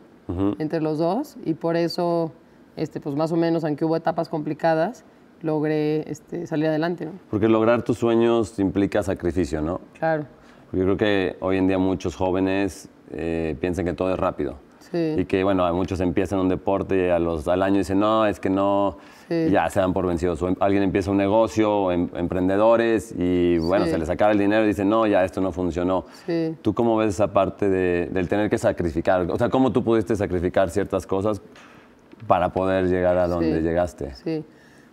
entre 0.59 0.79
los 0.79 0.99
dos 0.99 1.37
y 1.43 1.55
por 1.55 1.75
eso, 1.75 2.31
este, 2.77 3.01
pues 3.01 3.15
más 3.15 3.31
o 3.31 3.35
menos, 3.35 3.63
aunque 3.63 3.83
hubo 3.83 3.95
etapas 3.95 4.29
complicadas, 4.29 5.03
logré 5.41 6.09
este, 6.09 6.45
salir 6.45 6.67
adelante. 6.67 7.07
¿no? 7.07 7.13
Porque 7.31 7.49
lograr 7.49 7.81
tus 7.81 7.97
sueños 7.97 8.59
implica 8.59 9.01
sacrificio, 9.01 9.59
¿no? 9.59 9.81
Claro. 9.97 10.25
Porque 10.69 10.77
yo 10.77 10.83
creo 10.85 10.97
que 10.97 11.37
hoy 11.39 11.57
en 11.57 11.67
día 11.67 11.79
muchos 11.79 12.15
jóvenes 12.15 12.89
eh, 13.11 13.57
piensan 13.59 13.85
que 13.85 13.93
todo 13.93 14.13
es 14.13 14.19
rápido. 14.19 14.55
Sí. 14.93 15.15
Y 15.17 15.25
que, 15.25 15.43
bueno, 15.43 15.73
muchos 15.73 15.99
empiezan 16.01 16.39
un 16.39 16.49
deporte 16.49 17.07
y 17.07 17.09
a 17.09 17.17
los, 17.17 17.47
al 17.47 17.63
año 17.63 17.79
dicen, 17.79 17.99
no, 17.99 18.27
es 18.27 18.39
que 18.39 18.51
no, 18.51 18.97
ya 19.27 19.67
se 19.71 19.79
dan 19.79 19.91
por 19.91 20.05
vencidos. 20.05 20.39
O 20.43 20.49
em, 20.49 20.55
alguien 20.59 20.83
empieza 20.83 21.09
un 21.09 21.17
negocio, 21.17 21.91
em, 21.91 22.07
emprendedores, 22.13 23.11
y 23.17 23.57
bueno, 23.57 23.85
se 23.87 23.97
les 23.97 24.07
acaba 24.09 24.31
el 24.33 24.37
dinero 24.37 24.63
y 24.65 24.67
dicen, 24.67 24.87
no, 24.87 25.07
ya 25.07 25.23
esto 25.23 25.41
no 25.41 25.51
funcionó. 25.51 26.05
¿Tú 26.61 26.75
cómo 26.75 26.95
ves 26.95 27.09
esa 27.09 27.33
parte 27.33 27.69
de, 27.69 28.07
del 28.11 28.29
tener 28.29 28.51
que 28.51 28.59
sacrificar? 28.59 29.29
O 29.31 29.37
sea, 29.37 29.49
¿cómo 29.49 29.71
tú 29.71 29.83
pudiste 29.83 30.15
sacrificar 30.15 30.69
ciertas 30.69 31.07
cosas 31.07 31.41
para 32.27 32.53
poder 32.53 32.87
llegar 32.87 33.17
a 33.17 33.27
donde 33.27 33.61
llegaste? 33.61 34.13
Sí. 34.23 34.45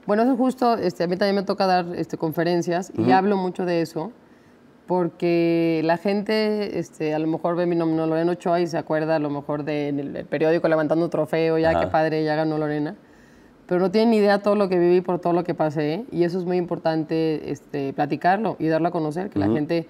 Bueno, 0.06 0.23
eso 0.23 0.35
justo, 0.35 0.76
este, 0.76 1.05
a 1.05 1.06
mí 1.06 1.17
también 1.17 1.37
me 1.37 1.43
toca 1.43 1.67
dar 1.67 1.87
este, 1.94 2.17
conferencias 2.17 2.91
y 2.96 3.11
hablo 3.12 3.37
mucho 3.37 3.67
de 3.67 3.82
eso, 3.82 4.12
porque 4.90 5.82
la 5.84 5.98
gente 5.98 6.81
este, 6.81 7.14
a 7.14 7.20
lo 7.20 7.28
mejor 7.28 7.54
ve 7.54 7.64
mi 7.64 7.76
nombre 7.76 8.04
Lorena 8.08 8.32
Ochoa 8.32 8.60
y 8.60 8.66
se 8.66 8.76
acuerda 8.76 9.14
a 9.14 9.19
lo 9.20 9.31
mejor 9.31 9.62
del 9.62 10.26
periódico 10.28 10.66
levantando 10.66 11.08
trofeo, 11.08 11.58
ya 11.58 11.78
qué 11.78 11.87
padre, 11.87 12.25
ya 12.25 12.34
ganó 12.34 12.58
Lorena, 12.58 12.96
pero 13.66 13.81
no 13.81 13.92
tienen 13.92 14.10
ni 14.10 14.16
idea 14.16 14.42
todo 14.42 14.56
lo 14.56 14.69
que 14.69 14.81
viví 14.81 15.00
por 15.00 15.20
todo 15.20 15.32
lo 15.32 15.44
que 15.44 15.54
pasé 15.54 16.06
y 16.10 16.25
eso 16.25 16.40
es 16.40 16.44
muy 16.44 16.56
importante 16.56 17.52
este, 17.52 17.92
platicarlo 17.92 18.56
y 18.58 18.66
darlo 18.66 18.88
a 18.88 18.90
conocer, 18.90 19.31
que 19.31 19.38
la 19.38 19.46
gente 19.46 19.87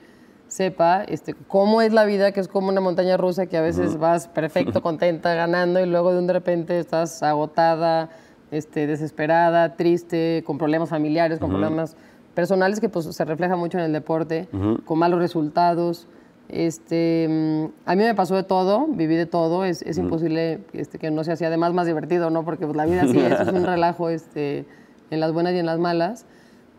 sepa 0.48 1.02
este, 1.04 1.34
cómo 1.48 1.80
es 1.80 1.94
la 1.94 2.04
vida, 2.04 2.32
que 2.32 2.40
es 2.40 2.48
como 2.48 2.68
una 2.68 2.82
montaña 2.82 3.16
rusa 3.16 3.46
que 3.46 3.56
a 3.56 3.62
veces 3.62 3.96
vas 3.96 4.28
perfecto, 4.28 4.82
contenta, 4.82 5.32
ganando 5.32 5.80
y 5.80 5.86
luego 5.86 6.12
de 6.12 6.18
un 6.18 6.26
de 6.26 6.34
repente 6.34 6.78
estás 6.78 7.22
agotada, 7.22 8.10
este, 8.50 8.86
desesperada, 8.86 9.76
triste, 9.76 10.42
con 10.44 10.58
problemas 10.58 10.90
familiares, 10.90 11.38
con 11.38 11.48
problemas 11.48 11.96
personales 12.40 12.80
que 12.80 12.88
pues, 12.88 13.04
se 13.04 13.24
refleja 13.26 13.54
mucho 13.54 13.76
en 13.76 13.84
el 13.84 13.92
deporte, 13.92 14.48
con 14.86 14.98
malos 14.98 15.20
resultados. 15.20 16.06
Este, 16.48 17.28
mm, 17.28 17.64
a 17.84 17.94
mí 17.94 18.02
me 18.02 18.14
pasó 18.14 18.34
de 18.34 18.44
todo, 18.44 18.86
viví 18.88 19.14
de 19.14 19.26
todo, 19.26 19.66
es, 19.66 19.82
es 19.82 19.98
imposible 19.98 20.60
este, 20.72 20.98
que 20.98 21.10
no 21.10 21.22
sea 21.22 21.34
así, 21.34 21.44
además 21.44 21.74
más 21.74 21.86
divertido, 21.86 22.30
¿no? 22.30 22.42
Porque 22.42 22.64
pues, 22.64 22.78
la 22.78 22.86
vida 22.86 23.06
sí 23.08 23.18
es, 23.20 23.40
es 23.40 23.48
un 23.48 23.66
relajo 23.74 24.08
este, 24.08 24.64
en 25.10 25.20
las 25.20 25.34
buenas 25.34 25.52
y 25.52 25.58
en 25.58 25.66
las 25.66 25.78
malas. 25.78 26.24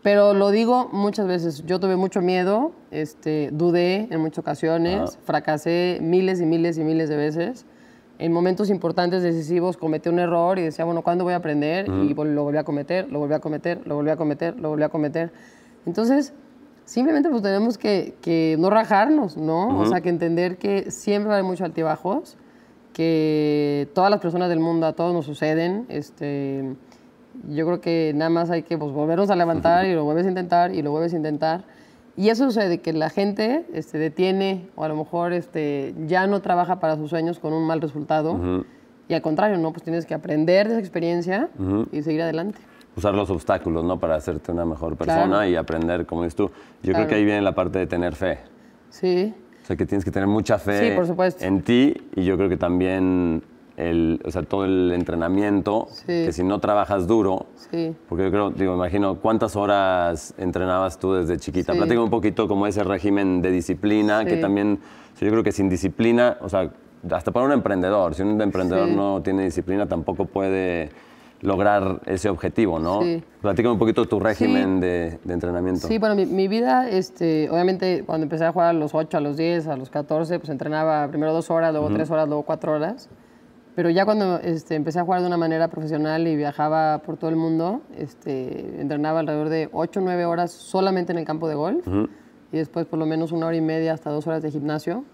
Pero 0.02 0.34
lo 0.34 0.50
digo 0.50 0.88
muchas 0.90 1.28
veces, 1.28 1.64
yo 1.64 1.78
tuve 1.78 1.94
mucho 1.94 2.20
miedo, 2.22 2.72
este, 2.90 3.50
dudé 3.52 4.08
en 4.10 4.20
muchas 4.20 4.40
ocasiones, 4.40 5.16
fracasé 5.24 6.00
miles 6.02 6.40
y 6.40 6.44
miles 6.44 6.76
y 6.76 6.82
miles 6.82 7.08
de 7.08 7.16
veces 7.16 7.66
en 8.18 8.32
momentos 8.32 8.70
importantes, 8.70 9.22
decisivos, 9.22 9.76
cometí 9.76 10.08
un 10.08 10.18
error 10.18 10.58
y 10.58 10.62
decía, 10.62 10.84
bueno, 10.84 11.02
¿cuándo 11.02 11.24
voy 11.24 11.32
a 11.32 11.36
aprender? 11.36 11.88
Y 11.88 12.14
lo 12.14 12.44
volví 12.44 12.58
a 12.58 12.64
cometer, 12.64 13.10
lo 13.10 13.18
volví 13.18 13.34
a 13.34 13.40
cometer, 13.40 13.80
lo 13.86 13.96
volví 13.96 14.10
a 14.10 14.16
cometer, 14.16 14.58
lo 14.58 14.68
volví 14.68 14.82
a 14.82 14.88
cometer. 14.88 15.32
Entonces, 15.86 16.32
simplemente 16.84 17.28
pues 17.30 17.42
tenemos 17.42 17.78
que, 17.78 18.14
que 18.20 18.56
no 18.58 18.70
rajarnos, 18.70 19.36
¿no? 19.36 19.78
O 19.78 19.86
sea, 19.86 20.00
que 20.00 20.08
entender 20.08 20.56
que 20.56 20.90
siempre 20.90 21.28
va 21.28 21.34
a 21.34 21.38
haber 21.38 21.48
muchos 21.48 21.64
altibajos, 21.64 22.36
que 22.92 23.88
todas 23.94 24.10
las 24.10 24.20
personas 24.20 24.48
del 24.48 24.60
mundo, 24.60 24.86
a 24.86 24.92
todos 24.92 25.12
nos 25.14 25.24
suceden. 25.24 25.86
Este, 25.88 26.76
yo 27.48 27.66
creo 27.66 27.80
que 27.80 28.12
nada 28.14 28.30
más 28.30 28.50
hay 28.50 28.62
que 28.62 28.76
pues, 28.78 28.92
volvernos 28.92 29.30
a 29.30 29.36
levantar 29.36 29.86
y 29.88 29.94
lo 29.94 30.04
vuelves 30.04 30.26
a 30.26 30.28
intentar 30.28 30.74
y 30.74 30.82
lo 30.82 30.90
vuelves 30.90 31.12
a 31.14 31.16
intentar. 31.16 31.64
Y 32.16 32.28
eso 32.28 32.44
sucede, 32.44 32.80
que 32.80 32.92
la 32.92 33.08
gente 33.08 33.64
este, 33.72 33.98
detiene 33.98 34.68
o 34.76 34.84
a 34.84 34.88
lo 34.88 34.96
mejor 34.96 35.32
este, 35.32 35.94
ya 36.06 36.26
no 36.26 36.40
trabaja 36.42 36.78
para 36.78 36.96
sus 36.96 37.10
sueños 37.10 37.38
con 37.38 37.52
un 37.52 37.66
mal 37.66 37.80
resultado. 37.80 38.64
Y 39.08 39.14
al 39.14 39.22
contrario, 39.22 39.58
¿no? 39.58 39.72
Pues 39.72 39.82
tienes 39.82 40.06
que 40.06 40.14
aprender 40.14 40.68
de 40.68 40.74
esa 40.74 40.80
experiencia 40.80 41.48
y 41.90 42.02
seguir 42.02 42.22
adelante. 42.22 42.60
Usar 42.94 43.14
los 43.14 43.30
obstáculos, 43.30 43.84
¿no? 43.84 43.98
Para 43.98 44.16
hacerte 44.16 44.52
una 44.52 44.66
mejor 44.66 44.96
persona 44.96 45.48
y 45.48 45.56
aprender, 45.56 46.04
como 46.04 46.22
dices 46.22 46.36
tú. 46.36 46.50
Yo 46.82 46.92
creo 46.92 47.06
que 47.06 47.14
ahí 47.14 47.24
viene 47.24 47.40
la 47.40 47.54
parte 47.54 47.78
de 47.78 47.86
tener 47.86 48.14
fe. 48.14 48.38
Sí. 48.90 49.34
O 49.62 49.66
sea, 49.66 49.76
que 49.76 49.86
tienes 49.86 50.04
que 50.04 50.10
tener 50.10 50.28
mucha 50.28 50.58
fe 50.58 50.98
en 51.40 51.62
ti 51.62 51.96
y 52.14 52.24
yo 52.24 52.36
creo 52.36 52.48
que 52.48 52.56
también 52.56 53.42
el, 53.76 54.20
o 54.24 54.30
sea, 54.30 54.42
todo 54.42 54.64
el 54.64 54.92
entrenamiento, 54.92 55.88
que 56.06 56.32
si 56.32 56.42
no 56.42 56.58
trabajas 56.58 57.06
duro, 57.06 57.46
porque 58.08 58.24
yo 58.24 58.30
creo, 58.30 58.50
digo, 58.50 58.74
imagino, 58.74 59.16
¿cuántas 59.16 59.56
horas 59.56 60.34
entrenabas 60.38 60.98
tú 60.98 61.14
desde 61.14 61.38
chiquita? 61.38 61.72
Sí. 61.72 61.96
un 61.96 62.10
poquito 62.10 62.48
como 62.48 62.66
ese 62.66 62.84
régimen 62.84 63.42
de 63.42 63.50
disciplina, 63.50 64.24
que 64.24 64.36
también, 64.36 64.78
yo 65.20 65.30
creo 65.30 65.42
que 65.42 65.52
sin 65.52 65.68
disciplina, 65.68 66.36
o 66.40 66.48
sea, 66.48 66.70
hasta 67.10 67.32
para 67.32 67.46
un 67.46 67.52
emprendedor, 67.52 68.14
si 68.14 68.22
un 68.22 68.40
emprendedor 68.40 68.88
no 68.88 69.22
tiene 69.22 69.44
disciplina, 69.44 69.86
tampoco 69.86 70.26
puede 70.26 70.90
lograr 71.42 72.00
ese 72.06 72.28
objetivo, 72.28 72.78
¿no? 72.78 73.02
Sí. 73.02 73.22
Platícame 73.40 73.72
un 73.72 73.78
poquito 73.78 74.06
tu 74.06 74.20
régimen 74.20 74.80
de, 74.80 75.18
entrenamiento. 75.28 75.88
Sí, 75.88 75.98
bueno, 75.98 76.14
mi, 76.14 76.48
vida, 76.48 76.88
este, 76.88 77.50
obviamente, 77.50 78.04
cuando 78.06 78.24
empecé 78.24 78.44
a 78.44 78.52
jugar 78.52 78.68
a 78.68 78.72
los 78.72 78.94
8, 78.94 79.16
a 79.16 79.20
los 79.20 79.36
10, 79.36 79.66
a 79.66 79.76
los 79.76 79.90
14, 79.90 80.38
pues 80.38 80.48
entrenaba 80.50 81.08
primero 81.08 81.32
dos 81.32 81.50
horas, 81.50 81.72
luego 81.72 81.90
tres 81.90 82.10
horas, 82.10 82.28
luego 82.28 82.44
cuatro 82.44 82.72
horas. 82.72 83.08
Pero 83.74 83.88
ya 83.88 84.04
cuando 84.04 84.38
este, 84.38 84.74
empecé 84.74 84.98
a 84.98 85.04
jugar 85.04 85.22
de 85.22 85.26
una 85.26 85.38
manera 85.38 85.68
profesional 85.68 86.26
y 86.26 86.36
viajaba 86.36 86.98
por 86.98 87.16
todo 87.16 87.30
el 87.30 87.36
mundo, 87.36 87.80
este, 87.96 88.80
entrenaba 88.80 89.20
alrededor 89.20 89.48
de 89.48 89.70
8 89.72 90.00
o 90.00 90.02
9 90.02 90.26
horas 90.26 90.52
solamente 90.52 91.12
en 91.12 91.18
el 91.18 91.24
campo 91.24 91.48
de 91.48 91.54
golf 91.54 91.86
y 92.52 92.58
después 92.58 92.84
por 92.84 92.98
lo 92.98 93.06
menos 93.06 93.32
una 93.32 93.46
hora 93.46 93.56
y 93.56 93.62
media 93.62 93.94
hasta 93.94 94.10
dos 94.10 94.26
horas 94.26 94.42
de 94.42 94.50
gimnasio. 94.50 95.04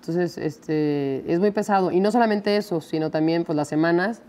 Entonces, 0.00 0.36
este, 0.36 1.32
es 1.32 1.38
muy 1.38 1.52
pesado. 1.52 1.90
Y 1.90 2.00
no 2.00 2.10
solamente 2.10 2.56
eso, 2.56 2.80
sino 2.80 3.10
también 3.10 3.44
pues, 3.44 3.56
las 3.56 3.68
semanas 3.68 4.20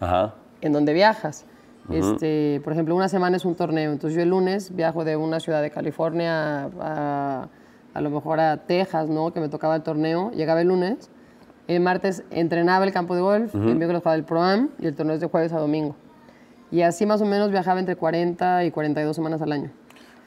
en 0.62 0.72
donde 0.72 0.94
viajas. 0.94 1.46
este, 1.90 2.62
por 2.64 2.74
ejemplo, 2.74 2.96
una 2.96 3.10
semana 3.10 3.36
es 3.36 3.44
un 3.44 3.56
torneo. 3.56 3.92
Entonces, 3.92 4.16
yo 4.16 4.22
el 4.22 4.30
lunes 4.30 4.74
viajo 4.74 5.04
de 5.04 5.18
una 5.18 5.40
ciudad 5.40 5.62
de 5.62 5.72
California 5.72 6.70
a, 6.80 7.50
a, 7.94 8.02
lo 8.02 8.10
mejor 8.12 8.40
a 8.40 8.66
Texas, 8.66 9.10
¿no? 9.10 9.34
Que 9.34 9.40
me 9.40 9.50
tocaba 9.50 9.76
el 9.76 9.82
torneo. 9.82 10.32
Llegaba 10.32 10.62
el 10.62 10.68
lunes. 10.68 11.10
El 11.68 11.82
martes 11.82 12.24
entrenaba 12.32 12.86
el 12.86 12.92
campo 12.92 13.16
de 13.16 13.22
golf. 13.22 13.56
El 13.56 13.76
miércoles 13.76 14.00
jugaba 14.00 14.16
el 14.16 14.24
Pro-Am. 14.24 14.70
Y 14.80 14.88
el 14.88 14.96
torneo 14.96 15.16
es 15.16 15.22
de 15.22 15.28
jueves 15.28 15.54
a 15.54 15.60
domingo. 15.60 15.96
Y 16.72 16.82
así 16.82 17.06
más 17.06 17.22
o 17.22 17.26
menos 17.26 17.52
viajaba 17.52 17.80
entre 17.80 17.96
40 17.96 18.66
y 18.66 18.72
42 18.72 19.16
semanas 19.16 19.42
al 19.42 19.52
año. 19.52 19.72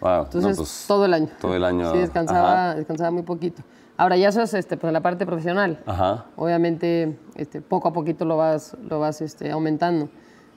Entonces, 0.00 0.56
pues, 0.56 0.84
todo 0.86 1.04
el 1.04 1.14
año. 1.14 1.28
Todo 1.40 1.56
el 1.56 1.64
año. 1.64 1.90
Sí, 1.92 1.98
descansaba, 1.98 2.74
descansaba 2.74 3.10
muy 3.10 3.22
poquito. 3.22 3.62
Ahora, 3.96 4.16
ya 4.16 4.28
eso 4.28 4.42
es 4.42 4.52
este, 4.54 4.76
pues, 4.76 4.92
la 4.92 5.00
parte 5.00 5.26
profesional. 5.26 5.80
Ajá. 5.86 6.26
Obviamente, 6.36 7.18
este, 7.34 7.60
poco 7.60 7.88
a 7.88 7.92
poquito 7.92 8.24
lo 8.24 8.36
vas, 8.36 8.76
lo 8.88 9.00
vas 9.00 9.20
este, 9.22 9.50
aumentando. 9.50 10.08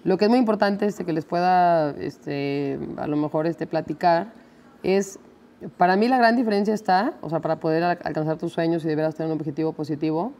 Lo 0.03 0.17
que 0.17 0.25
es 0.25 0.29
muy 0.29 0.39
importante 0.39 0.85
este, 0.85 1.05
que 1.05 1.13
les 1.13 1.25
pueda, 1.25 1.91
este, 1.91 2.79
a 2.97 3.07
lo 3.07 3.17
mejor, 3.17 3.47
este, 3.47 3.65
platicar 3.65 4.33
es, 4.83 5.19
para 5.77 5.95
mí 5.95 6.07
la 6.07 6.17
gran 6.17 6.35
diferencia 6.35 6.73
está, 6.73 7.13
o 7.21 7.29
sea, 7.29 7.39
para 7.39 7.59
poder 7.59 7.83
alcanzar 7.83 8.37
tus 8.37 8.53
sueños 8.53 8.83
y 8.85 8.87
deberás 8.87 9.15
tener 9.15 9.31
un 9.31 9.37
objetivo 9.37 9.73
positivo, 9.73 10.33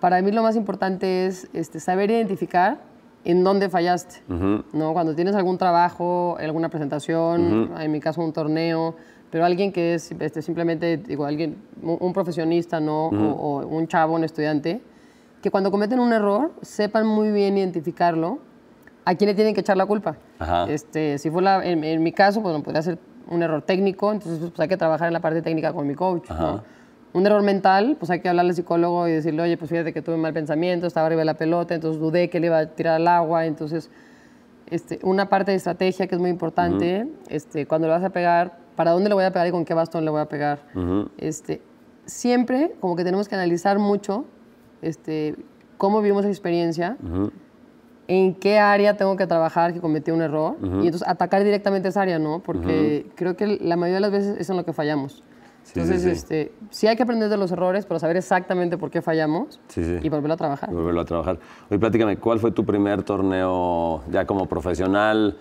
para 0.00 0.22
mí 0.22 0.30
lo 0.30 0.42
más 0.42 0.56
importante 0.56 1.26
es 1.26 1.48
este, 1.52 1.80
saber 1.80 2.10
identificar 2.10 2.78
en 3.24 3.44
dónde 3.44 3.68
fallaste, 3.68 4.22
¿no? 4.28 4.92
Cuando 4.92 5.14
tienes 5.14 5.34
algún 5.34 5.58
trabajo, 5.58 6.36
alguna 6.38 6.68
presentación, 6.68 7.72
en 7.78 7.92
mi 7.92 8.00
caso 8.00 8.22
un 8.22 8.32
torneo, 8.32 8.94
pero 9.30 9.44
alguien 9.44 9.72
que 9.72 9.94
es 9.94 10.12
este, 10.12 10.40
simplemente, 10.40 10.96
digo, 10.96 11.26
alguien, 11.26 11.56
un, 11.82 12.12
profesionista, 12.12 12.80
¿no? 12.80 13.08
O, 13.08 13.66
un 13.66 13.86
chavo, 13.86 14.14
un 14.14 14.24
estudiante, 14.24 14.80
que 15.42 15.50
cuando 15.50 15.70
cometen 15.70 16.00
un 16.00 16.12
error 16.12 16.52
sepan 16.62 17.06
muy 17.06 17.30
bien 17.30 17.58
identificarlo, 17.58 18.38
a 19.04 19.14
quién 19.14 19.28
le 19.28 19.34
tienen 19.34 19.54
que 19.54 19.60
echar 19.60 19.76
la 19.76 19.86
culpa. 19.86 20.16
Este, 20.68 21.18
si 21.18 21.30
fue 21.30 21.42
la, 21.42 21.64
en, 21.64 22.02
mi 22.02 22.12
caso, 22.12 22.42
pues 22.42 22.62
podría 22.62 22.82
ser 22.82 22.98
un 23.28 23.42
error 23.42 23.62
técnico, 23.62 24.12
entonces 24.12 24.38
pues, 24.38 24.60
hay 24.60 24.68
que 24.68 24.76
trabajar 24.76 25.08
en 25.08 25.12
la 25.12 25.20
parte 25.20 25.42
técnica 25.42 25.72
con 25.72 25.86
mi 25.86 25.94
coach, 25.94 26.30
¿no? 26.30 26.62
Un 27.12 27.26
error 27.26 27.42
mental, 27.42 27.96
pues 27.98 28.10
hay 28.10 28.20
que 28.20 28.28
hablarle 28.28 28.50
al 28.50 28.56
psicólogo 28.56 29.08
y 29.08 29.12
decirle, 29.12 29.42
oye, 29.42 29.56
pues 29.56 29.70
fíjate 29.70 29.92
que 29.92 30.02
tuve 30.02 30.16
mal 30.16 30.32
pensamiento, 30.32 30.86
estaba 30.86 31.06
arriba 31.06 31.20
de 31.20 31.26
la 31.26 31.34
pelota, 31.34 31.74
entonces 31.74 32.00
dudé 32.00 32.28
que 32.28 32.40
le 32.40 32.46
iba 32.46 32.58
a 32.58 32.66
tirar 32.66 32.96
al 32.96 33.08
agua, 33.08 33.46
entonces 33.46 33.90
este, 34.70 34.98
una 35.02 35.28
parte 35.28 35.52
de 35.52 35.56
estrategia 35.56 36.06
que 36.06 36.14
es 36.14 36.20
muy 36.20 36.30
importante, 36.30 37.08
este, 37.28 37.66
cuando 37.66 37.86
le 37.88 37.94
vas 37.94 38.04
a 38.04 38.10
pegar, 38.10 38.58
para 38.76 38.92
dónde 38.92 39.08
le 39.08 39.14
voy 39.14 39.24
a 39.24 39.32
pegar 39.32 39.48
y 39.48 39.50
con 39.50 39.64
qué 39.64 39.74
bastón 39.74 40.04
le 40.04 40.10
voy 40.10 40.20
a 40.20 40.26
pegar. 40.26 40.60
este, 41.16 41.62
siempre 42.04 42.72
como 42.80 42.96
que 42.96 43.04
tenemos 43.04 43.28
que 43.28 43.34
analizar 43.34 43.78
mucho 43.78 44.24
este, 44.82 45.34
cómo 45.76 46.00
vivimos 46.00 46.24
esa 46.24 46.30
experiencia, 46.30 46.96
en 48.06 48.34
qué 48.34 48.58
área 48.58 48.96
tengo 48.96 49.16
que 49.16 49.26
trabajar 49.26 49.74
que 49.74 49.80
cometí 49.80 50.10
un 50.10 50.22
error 50.22 50.56
y 50.62 50.86
entonces 50.86 51.06
atacar 51.06 51.44
directamente 51.44 51.88
esa 51.88 52.02
área, 52.02 52.18
¿no? 52.18 52.40
Porque 52.40 53.06
creo 53.16 53.36
que 53.36 53.58
la 53.60 53.76
mayoría 53.76 53.96
de 53.96 54.00
las 54.00 54.10
veces 54.10 54.40
es 54.40 54.48
en 54.48 54.56
lo 54.56 54.64
que 54.64 54.72
fallamos. 54.72 55.22
Entonces, 55.74 56.02
sí, 56.02 56.10
Este, 56.10 56.52
sí 56.70 56.86
hay 56.86 56.96
que 56.96 57.02
aprender 57.02 57.28
de 57.28 57.36
los 57.36 57.50
errores 57.52 57.86
para 57.86 58.00
saber 58.00 58.16
exactamente 58.16 58.78
por 58.78 58.90
qué 58.90 59.02
fallamos 59.02 59.60
y 59.76 60.08
volverlo 60.08 60.34
a 60.34 60.36
trabajar. 60.36 60.70
volverlo 60.70 61.00
a 61.00 61.04
trabajar. 61.04 61.38
Oye, 61.70 61.78
platícame, 61.78 62.16
¿cuál 62.16 62.38
fue 62.38 62.50
tu 62.50 62.64
primer 62.64 63.02
torneo 63.02 64.02
ya 64.10 64.26
como 64.26 64.46
profesional 64.46 65.36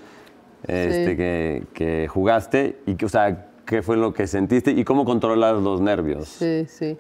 este, 0.63 1.15
que, 1.15 1.63
que, 1.74 2.07
jugaste? 2.07 2.79
Y, 2.86 3.03
o 3.03 3.10
sea, 3.10 3.48
¿qué 3.65 3.81
fue 3.81 3.98
lo 3.98 4.13
que 4.13 4.27
sentiste 4.27 4.72
y 4.72 4.84
cómo 4.84 5.05
controlas 5.05 5.62
los 5.62 5.81
nervios? 5.81 6.27
Sí, 6.27 6.65
sí. 6.67 6.98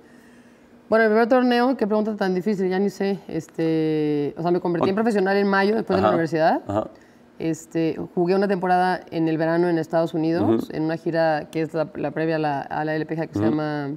Bueno, 0.89 1.03
el 1.03 1.11
primer 1.11 1.27
torneo, 1.27 1.75
qué 1.75 1.85
pregunta 1.85 2.15
tan 2.15 2.33
difícil, 2.33 2.69
ya 2.69 2.79
ni 2.79 2.89
sé. 2.89 3.19
Este, 3.27 4.33
o 4.37 4.41
sea, 4.41 4.51
me 4.51 4.61
convertí 4.61 4.89
en 4.89 4.95
profesional 4.95 5.35
en 5.35 5.47
mayo 5.47 5.75
después 5.75 5.97
de 5.97 6.01
la 6.01 6.09
universidad. 6.09 6.61
Ajá. 6.65 6.87
Este, 7.39 7.97
jugué 8.15 8.35
una 8.35 8.47
temporada 8.47 9.01
en 9.11 9.27
el 9.27 9.37
verano 9.37 9.69
en 9.69 9.77
Estados 9.77 10.13
Unidos, 10.13 10.69
en 10.71 10.83
una 10.83 10.97
gira 10.97 11.49
que 11.51 11.61
es 11.61 11.73
la, 11.73 11.85
previa 12.11 12.37
a 12.37 12.39
la, 12.39 12.61
a 12.61 12.83
la, 12.83 12.97
LPGA 12.97 13.27
que 13.27 13.33
se 13.33 13.45
llama 13.45 13.91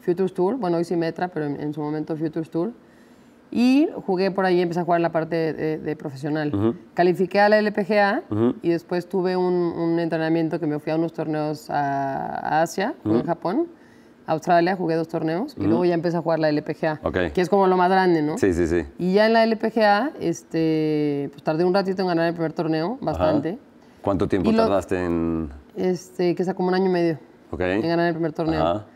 Futures 0.00 0.34
Tour. 0.34 0.56
Bueno, 0.56 0.76
hoy 0.76 0.84
sí 0.84 0.96
Metra, 0.96 1.28
pero 1.28 1.46
en, 1.46 1.72
su 1.72 1.80
momento 1.80 2.16
Futures 2.16 2.50
Tour. 2.50 2.72
Y 3.50 3.88
jugué 4.06 4.30
por 4.30 4.44
ahí, 4.44 4.60
empecé 4.60 4.80
a 4.80 4.84
jugar 4.84 4.98
en 4.98 5.02
la 5.02 5.12
parte 5.12 5.52
de, 5.52 5.96
profesional. 5.96 6.76
Califiqué 6.94 7.40
a 7.40 7.48
la 7.48 7.60
LPGA 7.60 8.22
y 8.62 8.70
después 8.70 9.08
tuve 9.08 9.36
un, 9.36 9.54
un, 9.54 9.98
entrenamiento 9.98 10.58
que 10.60 10.66
me 10.66 10.78
fui 10.78 10.92
a 10.92 10.96
unos 10.96 11.12
torneos 11.12 11.68
a, 11.70 12.62
Asia, 12.62 12.94
en 13.04 13.24
Japón 13.24 13.68
Australia, 14.26 14.76
jugué 14.76 14.94
dos 14.94 15.08
torneos 15.08 15.54
y 15.58 15.64
luego 15.64 15.84
ya 15.84 15.94
empecé 15.94 16.16
a 16.16 16.20
jugar 16.22 16.38
la 16.38 16.48
LPGA, 16.48 17.00
que 17.32 17.40
es 17.40 17.48
como 17.48 17.66
lo 17.66 17.76
más 17.76 17.90
grande, 17.90 18.22
¿no? 18.22 18.38
Sí, 18.38 18.54
sí, 18.54 18.66
sí. 18.66 18.84
Y 18.98 19.14
ya 19.14 19.26
en 19.26 19.32
la 19.32 19.44
LPGA, 19.44 20.12
este, 20.20 21.28
pues 21.32 21.42
tardé 21.42 21.64
un 21.64 21.74
ratito 21.74 22.02
en 22.02 22.08
ganar 22.08 22.28
el 22.28 22.34
primer 22.34 22.52
torneo, 22.52 22.98
bastante. 23.00 23.58
¿Cuánto 24.02 24.28
tiempo 24.28 24.52
tardaste 24.52 25.04
en...? 25.04 25.50
Este, 25.76 26.34
que 26.34 26.44
sea 26.44 26.54
como 26.54 26.68
un 26.68 26.74
año 26.74 26.86
y 26.86 26.92
medio 26.92 27.18
en 27.58 27.82
ganar 27.82 28.08
el 28.08 28.14
primer 28.14 28.32
torneo. 28.32 28.62
Ajá. 28.62 28.86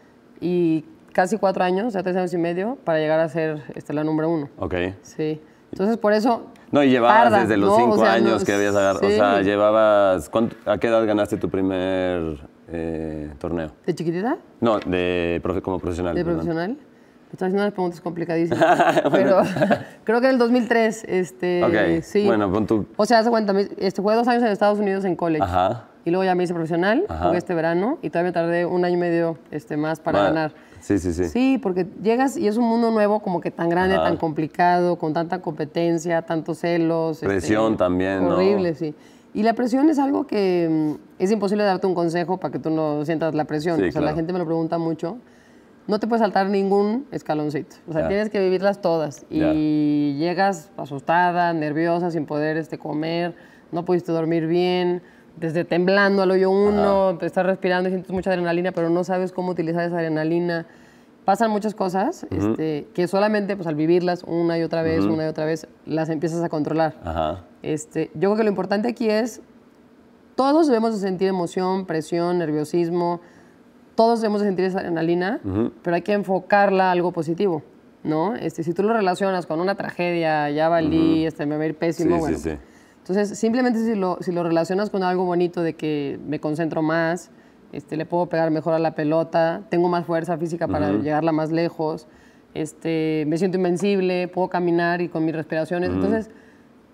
Y 0.40 0.84
casi 1.12 1.38
cuatro 1.38 1.64
años, 1.64 1.86
o 1.86 1.90
sea, 1.90 2.02
tres 2.02 2.16
años 2.16 2.32
y 2.34 2.38
medio, 2.38 2.76
para 2.84 2.98
llegar 2.98 3.20
a 3.20 3.28
ser 3.28 3.62
este, 3.74 3.92
la 3.92 4.04
número 4.04 4.28
uno. 4.28 4.50
Ok. 4.58 4.74
Sí. 5.02 5.40
Entonces, 5.72 5.96
por 5.96 6.12
eso... 6.12 6.46
No, 6.70 6.82
y 6.82 6.90
llevabas 6.90 7.42
desde 7.42 7.56
los 7.56 7.76
cinco 7.76 8.02
años 8.04 8.44
que 8.44 8.52
habías 8.52 8.74
agarrado. 8.74 9.06
O 9.06 9.10
sea, 9.10 9.40
llevabas... 9.42 10.30
¿A 10.66 10.78
qué 10.78 10.88
edad 10.88 11.06
ganaste 11.06 11.36
tu 11.36 11.48
primer 11.48 12.40
eh, 12.68 13.30
torneo. 13.38 13.70
¿De 13.86 13.94
chiquitita? 13.94 14.38
No, 14.60 14.78
de 14.80 15.40
como 15.62 15.78
profesional. 15.78 16.14
¿De 16.14 16.24
profesional? 16.24 16.76
Estás 17.32 17.48
haciendo 17.48 17.62
unas 17.62 17.72
preguntas 17.72 18.00
complicadísimas. 18.00 19.02
Pero 19.12 19.42
creo 20.04 20.20
que 20.20 20.26
en 20.26 20.32
el 20.32 20.38
2003, 20.38 21.04
este, 21.08 21.64
Ok, 21.64 22.02
sí. 22.02 22.24
Bueno, 22.24 22.50
pon 22.52 22.66
tu... 22.66 22.86
O 22.96 23.04
sea, 23.04 23.18
hace 23.18 23.30
cuenta, 23.30 23.52
este, 23.78 24.00
jugué 24.00 24.14
dos 24.14 24.28
años 24.28 24.42
en 24.44 24.50
Estados 24.50 24.78
Unidos 24.78 25.04
en 25.04 25.16
college. 25.16 25.42
Ajá. 25.42 25.86
Y 26.04 26.10
luego 26.10 26.22
ya 26.22 26.36
me 26.36 26.44
hice 26.44 26.54
profesional, 26.54 27.04
jugué 27.08 27.36
este 27.36 27.52
verano 27.52 27.98
y 28.00 28.10
todavía 28.10 28.32
tardé 28.32 28.64
un 28.64 28.84
año 28.84 28.94
y 28.94 29.00
medio 29.00 29.38
este, 29.50 29.76
más 29.76 29.98
para 29.98 30.22
ganar. 30.22 30.52
Sí, 30.78 31.00
sí, 31.00 31.12
sí. 31.12 31.24
Sí, 31.24 31.58
porque 31.60 31.84
llegas 32.00 32.36
y 32.36 32.46
es 32.46 32.56
un 32.56 32.64
mundo 32.64 32.92
nuevo 32.92 33.18
como 33.18 33.40
que 33.40 33.50
tan 33.50 33.68
grande, 33.68 33.96
tan 33.96 34.16
complicado, 34.16 34.96
con 34.96 35.12
tanta 35.12 35.40
competencia, 35.40 36.22
tantos 36.22 36.58
celos. 36.58 37.16
Este, 37.16 37.26
Presión 37.26 37.76
también, 37.76 38.22
Horrible, 38.24 38.76
sí. 38.76 38.94
Y 39.36 39.42
la 39.42 39.52
presión 39.52 39.90
es 39.90 39.98
algo 39.98 40.26
que 40.26 40.66
mm, 40.98 41.22
es 41.22 41.30
imposible 41.30 41.62
darte 41.62 41.86
un 41.86 41.94
consejo 41.94 42.38
para 42.38 42.50
que 42.50 42.58
tú 42.58 42.70
no 42.70 43.04
sientas 43.04 43.34
la 43.34 43.44
presión. 43.44 43.86
o 43.86 43.92
sea, 43.92 44.00
la 44.00 44.14
gente 44.14 44.32
me 44.32 44.38
lo 44.38 44.46
pregunta 44.46 44.78
mucho. 44.78 45.18
No 45.86 46.00
te 46.00 46.06
puedes 46.06 46.22
saltar 46.22 46.48
ningún 46.48 47.06
escaloncito. 47.12 47.76
O 47.86 47.92
sea, 47.92 48.08
tienes 48.08 48.30
que 48.30 48.40
vivirlas 48.40 48.80
todas. 48.80 49.26
Y 49.28 50.14
llegas 50.16 50.70
asustada, 50.78 51.52
nerviosa, 51.52 52.10
sin 52.10 52.24
poder 52.24 52.56
este, 52.56 52.78
comer, 52.78 53.34
no 53.72 53.84
pudiste 53.84 54.10
dormir 54.10 54.46
bien, 54.46 55.02
desde 55.36 55.64
temblando 55.64 56.22
al 56.22 56.30
hoyo 56.30 56.50
uno, 56.50 57.18
te 57.18 57.26
estás 57.26 57.44
respirando 57.44 57.90
y 57.90 57.92
sientes 57.92 58.10
mucha 58.10 58.30
adrenalina, 58.30 58.72
pero 58.72 58.88
no 58.88 59.04
sabes 59.04 59.32
cómo 59.32 59.50
utilizar 59.50 59.84
esa 59.84 59.98
adrenalina 59.98 60.66
pasan 61.26 61.50
muchas 61.50 61.74
cosas 61.74 62.24
este, 62.30 62.86
que 62.94 63.08
solamente 63.08 63.56
pues, 63.56 63.66
al 63.66 63.74
vivirlas 63.74 64.22
una 64.22 64.58
y 64.58 64.62
otra 64.62 64.82
vez, 64.82 65.04
una 65.04 65.24
y 65.24 65.26
otra 65.26 65.44
vez, 65.44 65.66
las 65.84 66.08
empiezas 66.08 66.42
a 66.42 66.48
controlar. 66.48 66.94
Este, 67.66 68.10
yo 68.14 68.30
creo 68.30 68.36
que 68.36 68.42
lo 68.44 68.50
importante 68.50 68.86
aquí 68.86 69.10
es, 69.10 69.40
todos 70.36 70.68
debemos 70.68 70.94
de 70.94 71.00
sentir 71.00 71.26
emoción, 71.26 71.84
presión, 71.84 72.38
nerviosismo, 72.38 73.20
todos 73.96 74.20
debemos 74.20 74.42
de 74.42 74.46
sentir 74.46 74.66
esa 74.66 74.78
adrenalina, 74.80 75.40
pero 75.82 75.96
hay 75.96 76.02
que 76.02 76.12
enfocarla 76.12 76.88
a 76.88 76.92
algo 76.92 77.10
positivo, 77.10 77.62
¿no? 78.04 78.36
Este, 78.36 78.62
si 78.62 78.72
tú 78.72 78.84
lo 78.84 78.92
relacionas 78.92 79.46
con 79.46 79.60
una 79.60 79.74
tragedia, 79.74 80.48
ya 80.50 80.68
valí, 80.68 81.26
este, 81.26 81.44
me 81.44 81.56
va 81.56 81.64
a 81.64 81.66
ir 81.66 81.76
pésimo, 81.76 82.18
bueno. 82.18 82.38
Sí, 82.38 82.50
sí. 82.50 82.56
Entonces, 82.98 83.36
simplemente 83.36 83.80
si 83.80 83.96
lo, 83.96 84.18
si 84.20 84.30
lo 84.30 84.44
relacionas 84.44 84.90
con 84.90 85.02
algo 85.02 85.24
bonito 85.24 85.62
de 85.62 85.74
que 85.74 86.20
me 86.24 86.38
concentro 86.38 86.82
más, 86.82 87.30
este, 87.72 87.96
le 87.96 88.06
puedo 88.06 88.26
pegar 88.26 88.50
mejor 88.52 88.74
a 88.74 88.78
la 88.78 88.94
pelota, 88.94 89.62
tengo 89.70 89.88
más 89.88 90.06
fuerza 90.06 90.38
física 90.38 90.68
para 90.68 90.92
llegarla 90.92 91.32
más 91.32 91.50
lejos, 91.50 92.06
este, 92.54 93.24
me 93.26 93.38
siento 93.38 93.56
invencible, 93.56 94.28
puedo 94.28 94.48
caminar 94.48 95.00
y 95.00 95.08
con 95.08 95.24
mis 95.24 95.34
respiraciones. 95.34 95.90
Entonces, 95.90 96.30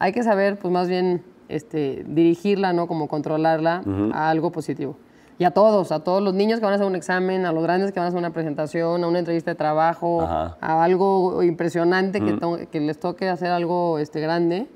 hay 0.02 0.12
que 0.12 0.24
saber, 0.24 0.58
pues 0.58 0.72
más 0.72 0.88
bien, 0.88 1.22
este, 1.48 2.02
dirigirla, 2.08 2.72
¿no? 2.72 2.88
Como 2.88 3.06
controlarla 3.06 3.84
a 4.12 4.30
algo 4.30 4.50
positivo. 4.50 4.96
Y 5.38 5.44
a 5.44 5.52
todos, 5.52 5.92
a 5.92 6.02
todos 6.02 6.20
los 6.20 6.34
niños 6.34 6.58
que 6.58 6.64
van 6.64 6.72
a 6.72 6.74
hacer 6.74 6.88
un 6.88 6.96
examen, 6.96 7.46
a 7.46 7.52
los 7.52 7.62
grandes 7.62 7.92
que 7.92 8.00
van 8.00 8.06
a 8.06 8.08
hacer 8.08 8.18
una 8.18 8.32
presentación, 8.32 9.04
a 9.04 9.06
una 9.06 9.20
entrevista 9.20 9.52
de 9.52 9.54
trabajo, 9.54 10.22
a 10.22 10.82
algo 10.82 11.44
impresionante 11.44 12.20
que, 12.20 12.66
que, 12.68 12.80
les 12.80 12.98
toque 12.98 13.28
hacer 13.28 13.52
algo 13.52 14.00
este, 14.00 14.20
grande, 14.20 14.66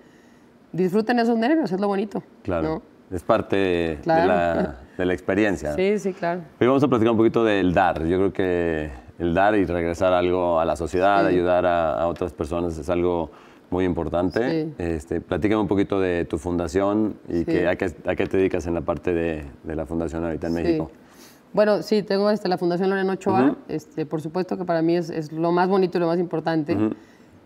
disfruten 0.71 1.18
esos 1.18 1.37
nervios, 1.37 1.73
es 1.73 1.80
lo 1.80 1.88
bonito. 1.88 2.23
Claro. 2.45 2.83
Es 3.11 3.25
parte 3.25 3.56
de, 3.56 3.99
la, 4.04 4.76
de, 4.97 5.06
la, 5.06 5.12
experiencia. 5.12 5.75
Sí, 5.75 5.99
sí, 5.99 6.12
claro. 6.12 6.42
Hoy 6.61 6.68
vamos 6.68 6.85
a 6.85 6.88
platicar 6.88 7.11
un 7.11 7.18
poquito 7.18 7.42
del 7.42 7.75
dar. 7.75 8.04
Yo 8.04 8.16
creo 8.16 8.33
que 8.33 8.90
el 9.18 9.35
dar 9.35 9.56
y 9.56 9.64
regresar 9.64 10.12
algo 10.12 10.61
a 10.61 10.64
la 10.64 10.76
sociedad, 10.76 11.26
ayudar 11.26 11.66
a, 11.66 12.06
otras 12.06 12.33
personas 12.33 12.78
es 12.78 12.88
algo 12.88 13.33
muy 13.76 13.85
importante. 13.85 14.73
Este, 14.78 15.21
platícame 15.21 15.61
un 15.61 15.68
poquito 15.68 16.00
de 16.00 16.25
tu 16.25 16.38
fundación 16.38 17.16
y 17.28 17.45
que, 17.45 17.68
a, 17.68 17.76
qué, 17.76 17.92
a, 18.06 18.16
qué, 18.16 18.26
te 18.26 18.38
dedicas 18.38 18.66
en 18.66 18.73
la 18.73 18.80
parte 18.80 19.12
de, 19.12 19.45
de 19.64 19.76
la 19.76 19.85
fundación 19.85 20.25
ahorita 20.25 20.47
en 20.47 20.54
México. 20.54 20.90
Bueno, 21.52 21.83
sí, 21.83 22.02
tengo 22.02 22.30
este, 22.30 22.49
la 22.49 22.56
Fundación 22.56 22.88
Lorena 22.88 23.12
Ochoa. 23.12 23.56
este, 23.68 24.06
por 24.06 24.23
supuesto 24.23 24.56
que 24.56 24.64
para 24.64 24.80
mí 24.80 24.97
es, 24.97 25.11
es, 25.11 25.30
lo 25.30 25.52
más 25.52 25.68
bonito 25.68 25.99
y 25.99 26.00
lo 26.00 26.06
más 26.06 26.18
importante. 26.18 26.75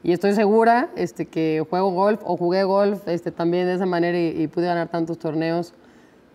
Y 0.04 0.12
estoy 0.12 0.32
segura 0.34 0.90
este, 0.94 1.26
que 1.26 1.66
juego 1.68 1.90
golf 1.90 2.20
o 2.24 2.36
jugué 2.36 2.62
golf 2.62 3.08
este, 3.08 3.32
también 3.32 3.66
de 3.66 3.74
esa 3.74 3.86
manera 3.86 4.16
y, 4.16 4.46
pude 4.46 4.66
ganar 4.66 4.88
tantos 4.88 5.18
torneos 5.18 5.74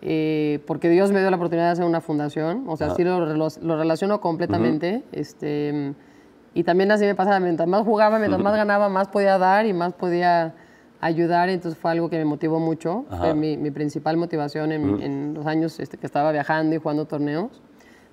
eh, 0.02 0.60
porque 0.66 0.90
Dios 0.90 1.10
me 1.10 1.20
dio 1.20 1.30
la 1.30 1.36
oportunidad 1.36 1.68
de 1.68 1.72
hacer 1.72 1.84
una 1.86 2.02
fundación. 2.02 2.64
O 2.68 2.76
sea, 2.76 2.94
sí 2.94 3.02
lo, 3.02 3.24
lo, 3.24 3.76
relaciono 3.78 4.20
completamente. 4.20 5.04
este, 5.12 5.94
y 6.56 6.64
también 6.64 6.90
así 6.90 7.04
me 7.04 7.14
pasaba, 7.14 7.38
mientras 7.38 7.68
más 7.68 7.84
jugaba, 7.84 8.18
mientras 8.18 8.42
más 8.42 8.56
ganaba, 8.56 8.88
más 8.88 9.08
podía 9.08 9.36
dar 9.36 9.66
y 9.66 9.74
más 9.74 9.92
podía 9.92 10.54
ayudar. 11.02 11.50
Entonces 11.50 11.78
fue 11.78 11.90
algo 11.90 12.08
que 12.08 12.16
me 12.16 12.24
motivó 12.24 12.58
mucho. 12.58 13.04
Fue 13.18 13.34
mi, 13.34 13.58
mi, 13.58 13.70
principal 13.70 14.16
motivación 14.16 14.72
en, 14.72 15.02
en 15.02 15.34
los 15.34 15.44
años 15.44 15.78
este, 15.78 15.98
que 15.98 16.06
estaba 16.06 16.32
viajando 16.32 16.74
y 16.74 16.78
jugando 16.78 17.04
torneos. 17.04 17.60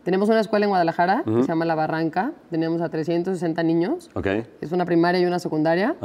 Tenemos 0.03 0.27
una 0.27 0.41
escuela 0.41 0.65
en 0.65 0.71
Guadalajara 0.71 1.23
que 1.23 1.43
se 1.43 1.47
llama 1.47 1.63
La 1.63 1.75
Barranca. 1.75 2.33
Tenemos 2.49 2.81
a 2.81 2.89
360 2.89 3.63
niños. 3.63 4.09
Okay. 4.13 4.45
Es 4.59 4.73
una 4.73 4.83
primaria 4.83 5.21
y 5.21 5.25
una 5.25 5.39
secundaria. 5.39 5.95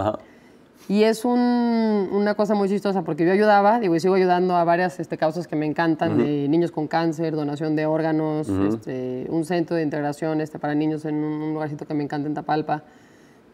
Y 0.86 1.02
es 1.02 1.24
una 1.24 2.34
cosa 2.34 2.54
muy 2.54 2.68
chistosa 2.68 3.02
porque 3.02 3.26
yo 3.26 3.32
ayudaba, 3.32 3.78
digo, 3.78 3.94
y 3.94 4.00
sigo 4.00 4.14
ayudando 4.14 4.56
a 4.56 4.64
varias 4.64 4.98
este, 5.00 5.18
causas 5.18 5.46
que 5.46 5.54
me 5.54 5.66
encantan, 5.66 6.16
de 6.16 6.48
niños 6.48 6.70
con 6.70 6.88
cáncer, 6.88 7.34
donación 7.36 7.76
de 7.76 7.84
órganos, 7.84 8.48
este, 8.48 9.26
un 9.28 9.44
centro 9.44 9.76
de 9.76 9.82
integración 9.82 10.40
este, 10.40 10.58
para 10.58 10.74
niños 10.74 11.04
en 11.04 11.16
un, 11.16 11.52
lugarcito 11.52 11.86
que 11.86 11.92
me 11.92 12.04
encanta 12.04 12.26
en 12.28 12.34
Tapalpa. 12.34 12.84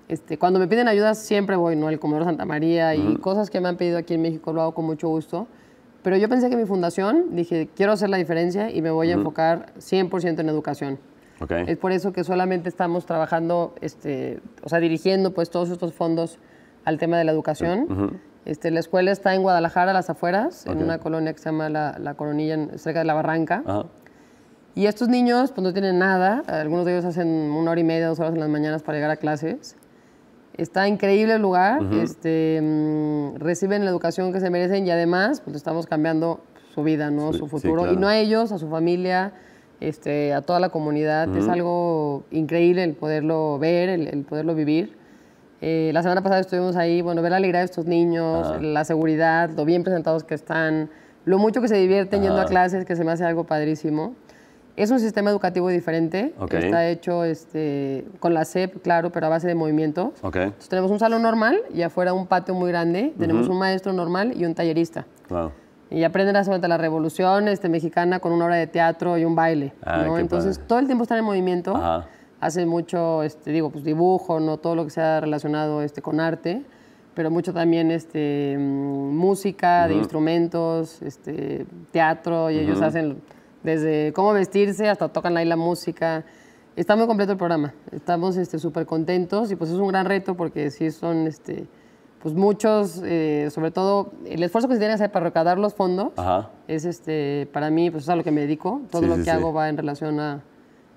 Este, 0.06 0.38
cuando 0.38 0.60
me 0.60 0.68
piden 0.68 0.86
ayuda 0.86 1.14
siempre 1.14 1.56
voy, 1.56 1.74
¿no? 1.74 1.88
El 1.88 1.98
Comedor 1.98 2.24
Santa 2.24 2.44
María 2.44 2.94
y 2.94 3.16
cosas 3.16 3.50
que 3.50 3.60
me 3.60 3.68
han 3.68 3.76
pedido 3.76 3.98
aquí 3.98 4.14
en 4.14 4.22
México 4.22 4.52
lo 4.52 4.62
hago 4.62 4.74
con 4.74 4.84
mucho 4.84 5.08
gusto. 5.08 5.48
Pero 6.04 6.16
yo 6.18 6.28
pensé 6.28 6.50
que 6.50 6.56
mi 6.56 6.66
fundación, 6.66 7.34
dije, 7.34 7.68
quiero 7.74 7.92
hacer 7.92 8.10
la 8.10 8.18
diferencia 8.18 8.70
y 8.70 8.80
me 8.82 8.90
voy 8.90 9.10
a 9.10 9.14
enfocar 9.14 9.72
100% 9.78 10.38
en 10.38 10.48
educación. 10.50 10.98
Okay. 11.40 11.64
Es 11.66 11.78
por 11.78 11.90
eso 11.90 12.12
que 12.12 12.22
solamente 12.22 12.68
estamos 12.68 13.06
trabajando, 13.06 13.74
este, 13.80 14.38
o 14.62 14.68
sea, 14.68 14.78
dirigiendo 14.78 15.32
pues 15.32 15.50
todos 15.50 15.70
estos 15.70 15.94
fondos 15.94 16.38
al 16.84 16.98
tema 16.98 17.18
de 17.18 17.24
la 17.24 17.32
educación. 17.32 18.20
este, 18.44 18.70
la 18.70 18.80
escuela 18.80 19.10
está 19.10 19.34
en 19.34 19.42
Guadalajara, 19.42 19.90
a 19.90 19.94
las 19.94 20.10
afueras, 20.10 20.66
en 20.66 20.82
una 20.82 20.98
colonia 20.98 21.32
que 21.32 21.38
se 21.38 21.46
llama 21.46 21.68
La, 21.68 21.96
la 21.98 22.14
Coronilla, 22.14 22.78
cerca 22.78 23.00
de 23.00 23.04
La 23.04 23.14
Barranca. 23.14 23.62
Y 24.74 24.86
estos 24.86 25.08
niños 25.08 25.52
pues 25.52 25.62
no 25.62 25.72
tienen 25.72 25.98
nada, 25.98 26.42
algunos 26.48 26.84
de 26.84 26.92
ellos 26.94 27.04
hacen 27.04 27.28
una 27.28 27.70
hora 27.70 27.80
y 27.80 27.84
media, 27.84 28.08
dos 28.08 28.18
horas 28.18 28.34
en 28.34 28.40
las 28.40 28.48
mañanas 28.48 28.82
para 28.82 28.98
llegar 28.98 29.10
a 29.10 29.16
clases. 29.16 29.76
Está 30.56 30.88
increíble 30.88 31.34
el 31.34 31.42
lugar, 31.42 31.82
este, 31.94 32.60
mm, 32.62 33.36
reciben 33.36 33.84
la 33.84 33.90
educación 33.90 34.32
que 34.32 34.40
se 34.40 34.50
merecen 34.50 34.86
y 34.86 34.90
además 34.90 35.40
pues 35.40 35.56
estamos 35.56 35.86
cambiando 35.86 36.40
su 36.74 36.82
vida, 36.82 37.10
¿no? 37.10 37.32
su 37.32 37.46
futuro. 37.46 37.92
Y 37.92 37.96
no 37.96 38.08
a 38.08 38.18
ellos, 38.18 38.50
a 38.50 38.58
su 38.58 38.68
familia, 38.68 39.32
este, 39.80 40.32
a 40.32 40.42
toda 40.42 40.60
la 40.60 40.70
comunidad. 40.70 41.34
Es 41.36 41.48
algo 41.48 42.24
increíble 42.30 42.82
el 42.82 42.94
poderlo 42.94 43.58
ver, 43.58 43.88
el, 43.88 44.24
poderlo 44.24 44.54
vivir. 44.54 44.96
Eh, 45.60 45.90
la 45.94 46.02
semana 46.02 46.22
pasada 46.22 46.40
estuvimos 46.40 46.76
ahí, 46.76 47.00
bueno, 47.00 47.22
ver 47.22 47.30
la 47.30 47.38
alegría 47.38 47.60
de 47.60 47.66
estos 47.66 47.86
niños, 47.86 48.60
la 48.60 48.84
seguridad, 48.84 49.50
lo 49.50 49.64
bien 49.64 49.82
presentados 49.82 50.24
que 50.24 50.34
están, 50.34 50.90
lo 51.24 51.38
mucho 51.38 51.60
que 51.60 51.68
se 51.68 51.76
divierten 51.76 52.22
yendo 52.22 52.40
a 52.40 52.44
clases, 52.44 52.84
que 52.84 52.96
se 52.96 53.04
me 53.04 53.12
hace 53.12 53.24
algo 53.24 53.44
padrísimo. 53.44 54.14
Es 54.76 54.90
un 54.90 54.98
sistema 54.98 55.30
educativo 55.30 55.68
diferente. 55.68 56.34
Está 56.50 56.88
hecho 56.88 57.24
este, 57.24 58.06
con 58.18 58.34
la 58.34 58.44
CEP, 58.44 58.82
claro, 58.82 59.10
pero 59.10 59.26
a 59.26 59.28
base 59.28 59.46
de 59.46 59.54
movimiento. 59.54 60.12
Entonces, 60.42 60.68
tenemos 60.68 60.90
un 60.90 60.98
salón 60.98 61.22
normal 61.22 61.62
y 61.72 61.82
afuera 61.82 62.12
un 62.12 62.26
patio 62.26 62.54
muy 62.54 62.70
grande. 62.70 63.14
Tenemos 63.18 63.48
un 63.48 63.58
maestro 63.58 63.92
normal 63.92 64.32
y 64.36 64.44
un 64.44 64.54
tallerista. 64.54 65.06
Y 65.90 66.02
aprenden 66.02 66.34
a 66.34 66.42
sobre 66.42 66.66
la 66.66 66.76
revolución 66.76 67.46
este, 67.46 67.68
mexicana 67.68 68.18
con 68.18 68.32
una 68.32 68.46
obra 68.46 68.56
de 68.56 68.66
teatro 68.66 69.16
y 69.16 69.24
un 69.24 69.36
baile. 69.36 69.72
Ah, 69.84 70.04
Entonces, 70.18 70.60
todo 70.66 70.80
el 70.80 70.86
tiempo 70.86 71.04
están 71.04 71.18
en 71.18 71.24
movimiento. 71.24 71.72
Hacen 72.44 72.68
mucho, 72.68 73.22
este, 73.22 73.52
digo, 73.52 73.70
pues 73.70 73.84
dibujo, 73.84 74.38
no 74.38 74.58
todo 74.58 74.74
lo 74.74 74.84
que 74.84 74.90
sea 74.90 75.20
relacionado 75.20 75.82
este, 75.82 76.02
con 76.02 76.20
arte 76.20 76.62
pero 77.14 77.30
mucho 77.30 77.52
también 77.52 77.90
este, 77.90 78.56
mm, 78.58 79.16
música, 79.16 79.88
de 79.88 79.94
instrumentos, 79.94 81.00
este, 81.02 81.64
teatro, 81.92 82.50
y 82.50 82.58
ellos 82.58 82.82
hacen 82.82 83.22
desde 83.62 84.12
cómo 84.12 84.32
vestirse 84.32 84.88
hasta 84.88 85.08
tocan 85.08 85.36
ahí 85.36 85.46
la 85.46 85.56
música. 85.56 86.24
Está 86.76 86.96
muy 86.96 87.06
completo 87.06 87.32
el 87.32 87.38
programa. 87.38 87.72
Estamos 87.92 88.34
súper 88.34 88.82
este, 88.82 88.86
contentos 88.86 89.50
y 89.52 89.56
pues 89.56 89.70
es 89.70 89.76
un 89.76 89.88
gran 89.88 90.06
reto 90.06 90.34
porque 90.34 90.70
sí 90.70 90.90
son 90.90 91.28
este, 91.28 91.66
pues 92.20 92.34
muchos, 92.34 93.00
eh, 93.04 93.48
sobre 93.50 93.70
todo 93.70 94.12
el 94.26 94.42
esfuerzo 94.42 94.68
que 94.68 94.74
se 94.74 94.80
tiene 94.80 94.92
que 94.92 94.96
hacer 94.96 95.12
para 95.12 95.26
recaudar 95.26 95.58
los 95.58 95.74
fondos 95.74 96.12
es 96.66 96.84
este, 96.84 97.48
para 97.52 97.70
mí, 97.70 97.90
pues 97.90 98.04
es 98.04 98.08
a 98.08 98.16
lo 98.16 98.24
que 98.24 98.32
me 98.32 98.40
dedico. 98.40 98.82
Todo 98.90 99.02
lo 99.02 99.22
que 99.22 99.30
hago 99.30 99.52
va 99.52 99.68
en 99.68 99.76
relación 99.76 100.18
a, 100.18 100.42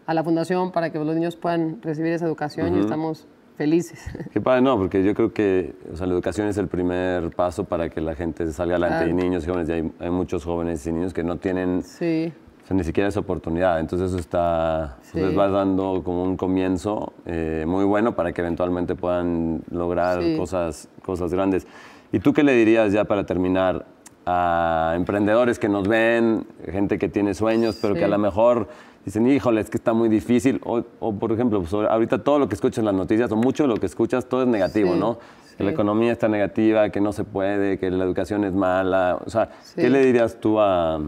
a, 0.08 0.14
la 0.14 0.24
fundación 0.24 0.72
para 0.72 0.92
que 0.92 0.98
los 0.98 1.16
niños 1.16 1.36
puedan 1.36 1.82
recibir 1.82 2.14
esa 2.14 2.26
educación 2.26 2.76
y 2.78 2.80
estamos 2.80 3.28
felices. 3.56 4.00
Qué 4.34 4.42
padre, 4.42 4.62
no, 4.62 4.78
porque 4.78 5.04
yo 5.04 5.14
creo 5.14 5.34
que 5.34 5.76
o 5.94 5.96
sea, 5.96 6.08
la 6.08 6.14
educación 6.14 6.48
es 6.48 6.58
el 6.58 6.68
primer 6.68 7.30
paso 7.32 7.66
para 7.66 7.90
que 7.90 8.02
la 8.02 8.16
gente 8.16 8.52
salga 8.52 8.76
adelante. 8.76 9.06
Hay 9.06 9.14
niños 9.14 9.44
y 9.44 9.48
jóvenes, 9.48 9.70
y 9.70 9.72
hay, 9.74 9.92
hay, 10.00 10.10
muchos 10.10 10.44
jóvenes 10.44 10.86
y 10.88 10.92
niños 10.92 11.14
que 11.14 11.24
no 11.24 11.38
tienen 11.38 11.84
sí 11.84 12.34
ni 12.74 12.84
siquiera 12.84 13.10
esa 13.10 13.20
oportunidad. 13.20 13.80
Entonces 13.80 14.12
eso 14.12 14.20
está, 14.20 14.98
pues, 15.12 15.24
les 15.24 15.38
va 15.38 15.48
dando 15.48 16.02
como 16.04 16.24
un 16.24 16.38
comienzo 16.38 17.14
eh, 17.26 17.66
muy 17.68 17.86
bueno 17.86 18.16
para 18.16 18.34
que 18.34 18.42
eventualmente 18.42 18.96
puedan 18.96 19.62
lograr 19.72 20.20
cosas, 20.38 20.90
cosas 21.04 21.34
grandes. 21.34 21.68
¿Y 22.12 22.20
tú 22.20 22.34
qué 22.34 22.44
le 22.44 22.54
dirías 22.54 22.92
ya 22.92 23.06
para 23.06 23.26
terminar 23.26 23.86
a 24.26 24.94
emprendedores 24.96 25.60
que 25.60 25.70
nos 25.70 25.88
ven, 25.88 26.46
gente 26.70 26.98
que 26.98 27.08
tiene 27.08 27.34
sueños, 27.34 27.80
pero 27.82 27.94
que 27.94 28.04
a 28.04 28.10
lo 28.10 28.18
mejor 28.18 28.68
dicen, 29.08 29.28
híjole, 29.28 29.62
es 29.62 29.70
que 29.70 29.78
está 29.78 29.94
muy 29.94 30.10
difícil? 30.10 30.62
O, 30.64 31.14
por 31.14 31.32
ejemplo, 31.32 31.62
pues, 31.62 31.74
ahorita 31.74 32.24
todo 32.24 32.40
lo 32.40 32.48
que 32.48 32.56
escuchas 32.56 32.80
en 32.80 32.86
las 32.86 32.96
noticias, 32.96 33.32
o 33.32 33.36
mucho 33.36 33.64
de 33.64 33.70
lo 33.70 33.78
que 33.78 33.86
escuchas, 33.86 34.28
todo 34.28 34.44
es 34.44 34.48
negativo, 34.48 34.96
¿no? 34.96 35.18
Que 35.58 35.64
la 35.64 35.72
economía 35.72 36.12
está 36.12 36.28
negativa, 36.28 36.90
que 36.90 37.02
no 37.02 37.12
se 37.12 37.24
puede, 37.24 37.80
que 37.80 37.90
la 37.90 38.04
educación 38.04 38.44
es 38.44 38.54
mala. 38.54 39.20
O 39.26 39.30
sea, 39.30 39.50
¿qué 39.76 39.90
le 39.90 40.06
dirías 40.06 40.40
tú 40.40 40.60
a 40.60 41.00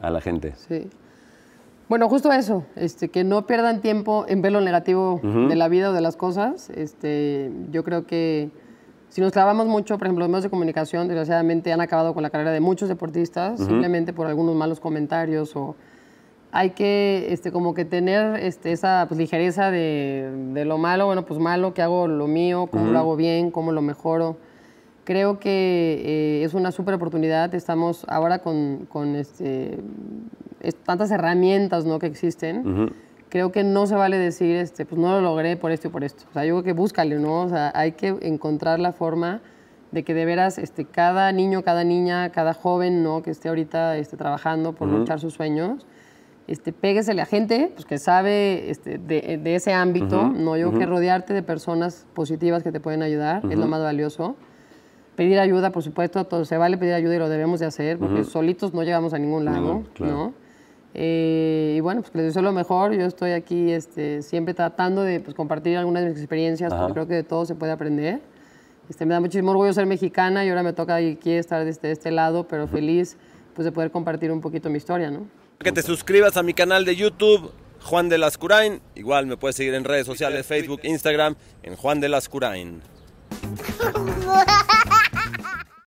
a 0.00 0.10
la 0.10 0.20
gente. 0.20 0.54
Sí. 0.68 0.88
Bueno, 1.88 2.08
justo 2.08 2.32
eso, 2.32 2.64
este, 2.74 3.10
que 3.10 3.22
no 3.22 3.46
pierdan 3.46 3.80
tiempo 3.80 4.24
en 4.28 4.42
ver 4.42 4.52
lo 4.52 4.60
negativo 4.60 5.20
de 5.22 5.54
la 5.54 5.68
vida 5.68 5.90
o 5.90 5.92
de 5.92 6.00
las 6.00 6.16
cosas. 6.16 6.68
Este, 6.70 7.52
yo 7.70 7.84
creo 7.84 8.06
que 8.06 8.50
si 9.08 9.20
nos 9.20 9.30
clavamos 9.30 9.66
mucho, 9.66 9.96
por 9.96 10.08
ejemplo, 10.08 10.24
los 10.24 10.28
medios 10.28 10.44
de 10.44 10.50
comunicación, 10.50 11.06
desgraciadamente 11.06 11.72
han 11.72 11.80
acabado 11.80 12.12
con 12.12 12.24
la 12.24 12.30
carrera 12.30 12.50
de 12.50 12.58
muchos 12.58 12.88
deportistas, 12.88 13.60
simplemente 13.60 14.12
por 14.12 14.26
algunos 14.26 14.56
malos 14.56 14.80
comentarios 14.80 15.54
o 15.54 15.76
hay 16.52 16.70
que 16.70 17.28
este, 17.30 17.52
como 17.52 17.74
que 17.74 17.84
tener 17.84 18.40
este, 18.40 18.72
esa 18.72 19.06
pues, 19.08 19.18
ligereza 19.18 19.70
de, 19.70 20.30
de, 20.52 20.64
lo 20.64 20.78
malo, 20.78 21.06
bueno, 21.06 21.24
pues 21.24 21.38
malo, 21.40 21.74
que 21.74 21.82
hago 21.82 22.08
lo 22.08 22.26
mío, 22.26 22.68
cómo 22.70 22.90
lo 22.90 22.98
hago 22.98 23.16
bien, 23.16 23.50
cómo 23.50 23.72
lo 23.72 23.82
mejoro. 23.82 24.36
Creo 25.04 25.38
que 25.38 26.02
eh, 26.04 26.44
es 26.44 26.54
una 26.54 26.72
súper 26.72 26.94
oportunidad. 26.94 27.54
Estamos 27.54 28.04
ahora 28.08 28.40
con, 28.40 28.86
con 28.86 29.14
este, 29.14 29.78
tantas 30.84 31.10
herramientas 31.10 31.84
¿no? 31.84 31.98
que 31.98 32.06
existen. 32.06 32.92
Creo 33.28 33.52
que 33.52 33.62
no 33.62 33.86
se 33.86 33.94
vale 33.94 34.18
decir, 34.18 34.56
este, 34.56 34.84
pues 34.84 35.00
no 35.00 35.10
lo 35.10 35.20
logré 35.20 35.56
por 35.56 35.70
esto 35.70 35.88
y 35.88 35.90
por 35.90 36.04
esto. 36.04 36.24
O 36.30 36.32
sea, 36.32 36.44
yo 36.44 36.54
creo 36.54 36.62
que 36.64 36.72
búscale, 36.72 37.18
¿no? 37.18 37.42
O 37.42 37.48
sea, 37.48 37.70
hay 37.74 37.92
que 37.92 38.16
encontrar 38.22 38.80
la 38.80 38.92
forma 38.92 39.42
de 39.92 40.04
que 40.04 40.14
de 40.14 40.24
veras 40.24 40.58
este, 40.58 40.84
cada 40.84 41.30
niño, 41.32 41.62
cada 41.62 41.84
niña, 41.84 42.30
cada 42.30 42.54
joven 42.54 43.02
¿no? 43.02 43.22
que 43.22 43.30
esté 43.30 43.48
ahorita 43.48 43.96
este, 43.96 44.16
trabajando 44.16 44.74
por 44.74 44.88
luchar 44.88 45.20
sus 45.20 45.34
sueños, 45.34 45.86
este, 46.48 46.72
a 47.20 47.24
gente 47.26 47.72
pues, 47.74 47.84
que 47.86 47.98
sabe 47.98 48.70
este, 48.70 48.98
de, 48.98 49.38
de, 49.42 49.54
ese 49.56 49.72
ámbito. 49.72 50.28
¿no? 50.28 50.56
Yo 50.56 50.68
creo 50.68 50.80
que 50.80 50.86
rodearte 50.86 51.34
de 51.34 51.42
personas 51.42 52.06
positivas 52.14 52.62
que 52.62 52.70
te 52.70 52.80
pueden 52.80 53.02
ayudar 53.02 53.42
es 53.50 53.58
lo 53.58 53.66
más 53.66 53.82
valioso. 53.82 54.36
Pedir 55.16 55.38
ayuda, 55.38 55.70
por 55.72 55.82
supuesto, 55.82 56.24
todo, 56.26 56.44
se 56.44 56.58
vale 56.58 56.76
pedir 56.76 56.92
ayuda 56.92 57.16
y 57.16 57.18
lo 57.18 57.28
debemos 57.28 57.58
de 57.60 57.66
hacer, 57.66 57.98
porque 57.98 58.22
solitos 58.22 58.74
no 58.74 58.82
llegamos 58.82 59.14
a 59.14 59.18
ningún 59.18 59.44
lado, 59.44 59.82
¿no? 59.98 60.34
Eh, 60.98 61.74
y 61.76 61.80
bueno, 61.80 62.00
pues 62.02 62.14
les 62.14 62.26
deseo 62.26 62.42
lo 62.42 62.52
mejor. 62.52 62.92
Yo 62.92 63.06
estoy 63.06 63.32
aquí 63.32 63.72
este, 63.72 64.22
siempre 64.22 64.54
tratando 64.54 65.02
de 65.02 65.20
pues, 65.20 65.34
compartir 65.34 65.76
algunas 65.76 66.04
de 66.04 66.10
mis 66.10 66.18
experiencias, 66.18 66.72
porque 66.72 66.92
creo 66.92 67.06
que 67.06 67.14
de 67.14 67.22
todo 67.22 67.44
se 67.44 67.54
puede 67.54 67.72
aprender. 67.72 68.20
Este, 68.88 69.04
me 69.04 69.14
da 69.14 69.20
muchísimo 69.20 69.50
orgullo 69.50 69.72
ser 69.72 69.86
mexicana 69.86 70.44
y 70.44 70.48
ahora 70.48 70.62
me 70.62 70.72
toca 70.72 70.96
aquí 70.96 71.32
estar 71.32 71.64
de 71.64 71.70
este, 71.70 71.90
este 71.90 72.10
lado, 72.10 72.46
pero 72.46 72.68
feliz 72.68 73.16
pues, 73.54 73.64
de 73.64 73.72
poder 73.72 73.90
compartir 73.90 74.30
un 74.30 74.40
poquito 74.40 74.70
mi 74.70 74.76
historia, 74.76 75.10
¿no? 75.10 75.26
Que 75.60 75.72
te 75.72 75.82
suscribas 75.82 76.36
a 76.36 76.42
mi 76.42 76.54
canal 76.54 76.84
de 76.84 76.96
YouTube, 76.96 77.52
Juan 77.82 78.08
de 78.08 78.18
Lascurain. 78.18 78.80
Igual 78.94 79.26
me 79.26 79.36
puedes 79.36 79.56
seguir 79.56 79.74
en 79.74 79.84
redes 79.84 80.06
sociales, 80.06 80.46
Facebook, 80.46 80.80
Instagram, 80.84 81.34
en 81.62 81.76
Juan 81.76 82.00
de 82.00 82.08
Lascurain. 82.08 82.82